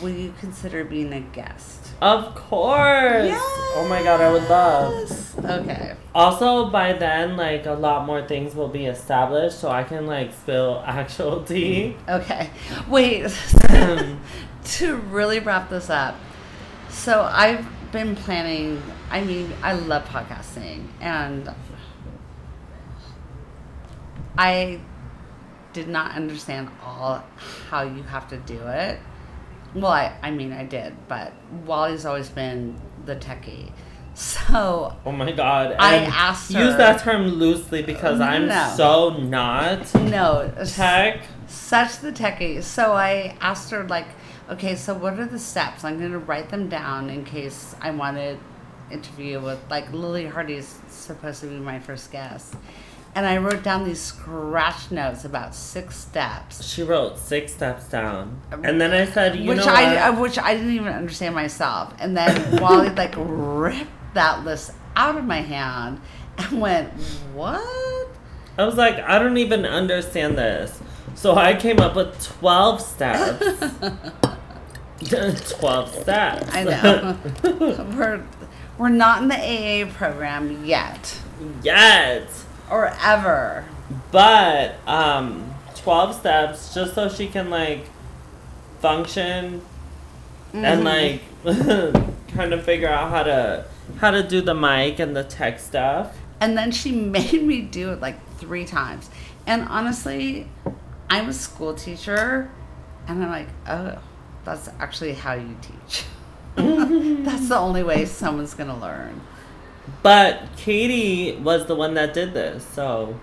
will 0.02 0.10
you 0.10 0.34
consider 0.40 0.84
being 0.84 1.12
a 1.12 1.20
guest? 1.20 1.92
Of 2.02 2.34
course. 2.34 3.26
Yes. 3.26 3.40
Oh 3.76 3.86
my 3.88 4.02
god, 4.02 4.20
I 4.20 4.32
would 4.32 4.48
love. 4.48 5.44
Okay. 5.44 5.94
Also, 6.12 6.70
by 6.70 6.92
then, 6.92 7.36
like 7.36 7.66
a 7.66 7.74
lot 7.74 8.04
more 8.04 8.26
things 8.26 8.56
will 8.56 8.66
be 8.66 8.86
established, 8.86 9.60
so 9.60 9.70
I 9.70 9.84
can 9.84 10.08
like 10.08 10.32
spill 10.32 10.82
actual 10.84 11.44
tea. 11.44 11.94
Okay. 12.08 12.50
Wait. 12.88 13.32
to 14.64 14.96
really 14.96 15.38
wrap 15.38 15.70
this 15.70 15.88
up, 15.88 16.16
so 16.88 17.22
I've 17.22 17.64
been 17.92 18.16
planning. 18.16 18.82
I 19.10 19.22
mean, 19.24 19.52
I 19.62 19.72
love 19.74 20.04
podcasting, 20.04 20.86
and 21.00 21.52
I 24.38 24.80
did 25.72 25.88
not 25.88 26.12
understand 26.16 26.68
all 26.84 27.22
how 27.68 27.82
you 27.82 28.02
have 28.04 28.28
to 28.28 28.36
do 28.38 28.58
it. 28.66 28.98
Well, 29.74 29.92
I, 29.92 30.16
I 30.22 30.30
mean, 30.30 30.52
I 30.52 30.64
did, 30.64 30.94
but 31.08 31.32
Wally's 31.64 32.04
always 32.04 32.28
been 32.28 32.80
the 33.04 33.16
techie. 33.16 33.72
So 34.12 34.94
Oh 35.06 35.12
my 35.12 35.30
god. 35.30 35.76
I 35.78 35.94
and 35.94 36.12
asked 36.12 36.50
Use 36.50 36.76
that 36.76 37.00
term 37.00 37.26
loosely 37.28 37.80
because 37.82 38.20
I'm 38.20 38.50
so 38.76 39.10
not 39.10 39.94
no, 39.94 40.52
tech. 40.66 41.22
such 41.46 42.00
the 42.00 42.10
techie. 42.10 42.60
So 42.62 42.92
I 42.92 43.36
asked 43.40 43.70
her 43.70 43.86
like, 43.86 44.08
okay, 44.50 44.74
so 44.74 44.94
what 44.94 45.18
are 45.20 45.26
the 45.26 45.38
steps? 45.38 45.84
I'm 45.84 45.98
gonna 46.00 46.18
write 46.18 46.48
them 46.50 46.68
down 46.68 47.08
in 47.08 47.24
case 47.24 47.76
I 47.80 47.92
want 47.92 48.16
to 48.16 48.36
interview 48.90 49.40
with 49.40 49.58
like 49.70 49.92
Lily 49.92 50.26
Hardy's 50.26 50.78
supposed 50.88 51.40
to 51.42 51.46
be 51.46 51.56
my 51.56 51.78
first 51.78 52.10
guest, 52.12 52.54
and 53.14 53.26
I 53.26 53.38
wrote 53.38 53.62
down 53.62 53.84
these 53.84 54.00
scratch 54.00 54.90
notes 54.90 55.24
about 55.24 55.54
six 55.54 55.96
steps, 55.96 56.64
She 56.64 56.82
wrote 56.82 57.18
six 57.18 57.52
steps 57.52 57.88
down, 57.88 58.40
and 58.50 58.80
then 58.80 58.92
I 58.92 59.04
said, 59.10 59.36
"You 59.36 59.48
which 59.48 59.58
know 59.58 59.66
I 59.66 60.10
what? 60.10 60.18
uh, 60.18 60.20
which 60.20 60.38
I 60.38 60.54
didn't 60.54 60.72
even 60.72 60.92
understand 60.92 61.34
myself. 61.34 61.94
And 61.98 62.16
then 62.16 62.60
Wally 62.60 62.88
like 62.94 63.14
ripped 63.16 63.90
that 64.14 64.44
list 64.44 64.72
out 64.96 65.16
of 65.16 65.24
my 65.24 65.40
hand 65.40 66.00
and 66.38 66.60
went, 66.60 66.92
what? 67.34 68.08
I 68.58 68.64
was 68.64 68.76
like, 68.76 68.98
I 68.98 69.18
don't 69.18 69.36
even 69.38 69.64
understand 69.64 70.36
this. 70.36 70.80
So 71.14 71.34
I 71.36 71.54
came 71.54 71.78
up 71.80 71.94
with 71.94 72.20
12 72.40 72.80
steps. 72.80 73.44
12 75.08 75.94
steps. 76.02 76.46
I 76.52 76.64
know. 76.64 77.18
we're 77.96 78.22
we're 78.80 78.88
not 78.88 79.20
in 79.20 79.28
the 79.28 79.36
AA 79.36 79.92
program 79.92 80.64
yet 80.64 81.20
Yet. 81.62 82.30
or 82.70 82.86
ever. 83.02 83.66
But, 84.10 84.76
um, 84.88 85.54
12 85.76 86.14
steps 86.14 86.72
just 86.72 86.94
so 86.94 87.10
she 87.10 87.26
can, 87.26 87.50
like, 87.50 87.84
function 88.80 89.60
and, 90.54 90.82
like, 90.82 91.20
kind 92.28 92.54
of 92.54 92.64
figure 92.64 92.88
out 92.88 93.10
how 93.10 93.22
to 93.22 93.66
how 93.98 94.10
to 94.12 94.22
do 94.22 94.40
the 94.40 94.54
mic 94.54 94.98
and 94.98 95.14
the 95.14 95.24
tech 95.24 95.58
stuff. 95.58 96.16
And 96.40 96.56
then 96.56 96.70
she 96.70 96.92
made 97.18 97.42
me 97.42 97.60
do 97.60 97.90
it 97.90 98.00
like 98.00 98.16
three 98.38 98.64
times. 98.64 99.10
And 99.46 99.68
honestly, 99.68 100.48
I'm 101.10 101.28
a 101.28 101.32
school 101.34 101.74
teacher, 101.74 102.50
and 103.06 103.22
I'm 103.22 103.30
like, 103.30 103.48
oh, 103.68 103.98
that's 104.44 104.70
actually 104.78 105.12
how 105.14 105.34
you 105.34 105.54
teach. 105.60 106.04
that's 107.24 107.48
the 107.48 107.56
only 107.56 107.82
way 107.82 108.04
someone's 108.04 108.54
gonna 108.54 108.78
learn. 108.78 109.20
But 110.02 110.42
Katie 110.56 111.36
was 111.36 111.66
the 111.66 111.74
one 111.74 111.94
that 111.94 112.14
did 112.14 112.32
this, 112.34 112.64
so 112.64 113.18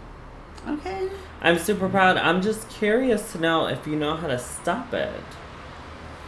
Okay. 0.68 1.10
I'm 1.42 1.58
super 1.58 1.88
proud. 1.88 2.18
I'm 2.18 2.42
just 2.42 2.70
curious 2.70 3.32
to 3.34 3.40
know 3.40 3.68
if 3.68 3.88
you 3.88 3.96
know 3.96 4.16
how 4.16 4.28
to 4.28 4.40
stop 4.40 4.94
it. 4.94 5.24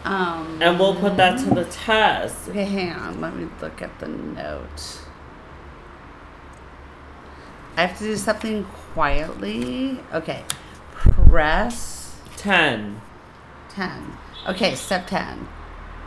Um, 0.05 0.59
And 0.61 0.79
we'll 0.79 0.95
put 0.95 1.17
that 1.17 1.39
to 1.39 1.53
the 1.53 1.65
test. 1.65 2.47
Okay, 2.49 2.63
hang 2.63 2.93
on. 2.93 3.19
Let 3.19 3.35
me 3.35 3.49
look 3.61 3.81
at 3.81 3.99
the 3.99 4.07
note. 4.07 4.99
I 7.75 7.81
have 7.85 7.97
to 7.97 8.03
do 8.05 8.15
something 8.15 8.63
quietly. 8.93 9.99
Okay. 10.13 10.43
Press 10.93 12.15
10. 12.37 13.01
10. 13.69 14.17
Okay, 14.47 14.75
step 14.75 15.07
10. 15.07 15.47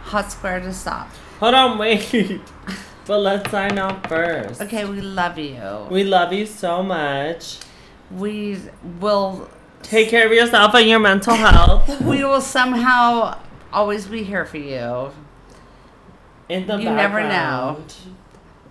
Hot 0.04 0.30
square 0.30 0.60
to 0.60 0.72
stop. 0.72 1.08
Hold 1.40 1.54
on, 1.54 1.78
wait. 1.78 2.40
but 3.06 3.18
let's 3.18 3.50
sign 3.50 3.78
off 3.78 4.06
first. 4.08 4.60
Okay, 4.62 4.84
we 4.84 5.00
love 5.00 5.38
you. 5.38 5.86
We 5.90 6.04
love 6.04 6.32
you 6.32 6.46
so 6.46 6.82
much. 6.82 7.58
We 8.10 8.58
will 9.00 9.48
Take 9.82 10.08
care 10.08 10.26
of 10.26 10.32
yourself 10.32 10.74
and 10.74 10.88
your 10.88 11.00
mental 11.00 11.34
health. 11.34 12.00
we 12.02 12.24
will 12.24 12.40
somehow 12.40 13.38
always 13.72 14.06
be 14.06 14.22
here 14.22 14.44
for 14.44 14.58
you. 14.58 15.10
In 16.48 16.66
the 16.66 16.78
You 16.78 16.90
never 16.90 17.20
background. 17.20 17.94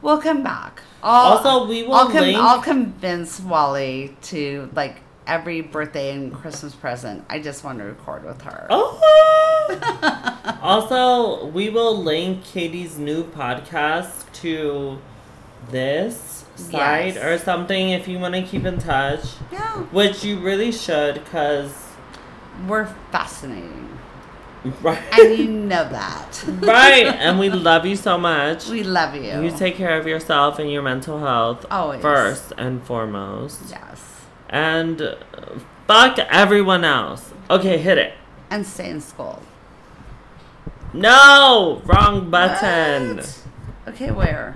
We'll 0.01 0.21
come 0.21 0.43
back. 0.43 0.81
I'll, 1.03 1.37
Also, 1.37 1.67
we 1.67 1.83
will 1.83 1.93
I'll, 1.93 2.09
com- 2.09 2.21
link- 2.21 2.37
I'll 2.37 2.61
convince 2.61 3.39
Wally 3.39 4.15
to 4.23 4.69
like 4.73 5.01
every 5.27 5.61
birthday 5.61 6.13
and 6.13 6.33
Christmas 6.33 6.73
present. 6.73 7.25
I 7.29 7.39
just 7.39 7.63
want 7.63 7.79
to 7.79 7.85
record 7.85 8.23
with 8.23 8.41
her. 8.43 8.67
Oh. 8.69 10.27
also, 10.61 11.45
we 11.47 11.69
will 11.69 11.95
link 12.01 12.43
Katie's 12.43 12.97
new 12.97 13.23
podcast 13.23 14.31
to 14.41 14.99
this 15.69 16.45
site 16.55 17.15
Yes. 17.15 17.17
or 17.23 17.37
something 17.37 17.89
if 17.91 18.07
you 18.07 18.19
want 18.19 18.35
to 18.35 18.41
keep 18.41 18.65
in 18.65 18.77
touch. 18.79 19.23
Yeah, 19.51 19.59
Which 19.91 20.23
you 20.23 20.39
really 20.39 20.71
should, 20.71 21.15
because 21.23 21.73
we're 22.67 22.87
fascinating, 23.11 23.89
right, 24.81 25.01
and 25.13 25.37
you 25.37 25.47
know 25.47 25.87
that. 25.89 26.43
right, 26.61 27.05
and 27.07 27.39
we 27.39 27.49
love 27.49 27.85
you 27.85 27.95
so 27.95 28.17
much. 28.17 28.67
we 28.69 28.83
love 28.83 29.15
you. 29.15 29.41
You 29.41 29.51
take 29.51 29.75
care 29.75 29.97
of 29.99 30.05
yourself 30.07 30.59
and 30.59 30.71
your 30.71 30.81
mental 30.83 31.19
health 31.19 31.65
Always. 31.71 32.01
first 32.01 32.53
and 32.57 32.83
foremost, 32.83 33.61
yes, 33.69 34.01
and 34.49 35.15
fuck 35.87 36.19
everyone 36.19 36.83
else. 36.83 37.31
Okay, 37.49 37.77
hit 37.77 37.97
it. 37.97 38.13
and 38.49 38.65
stay 38.65 38.89
in 38.89 38.99
school. 39.01 39.41
No, 40.93 41.81
wrong 41.85 42.29
button. 42.29 43.17
What? 43.17 43.43
Okay, 43.87 44.11
where? 44.11 44.53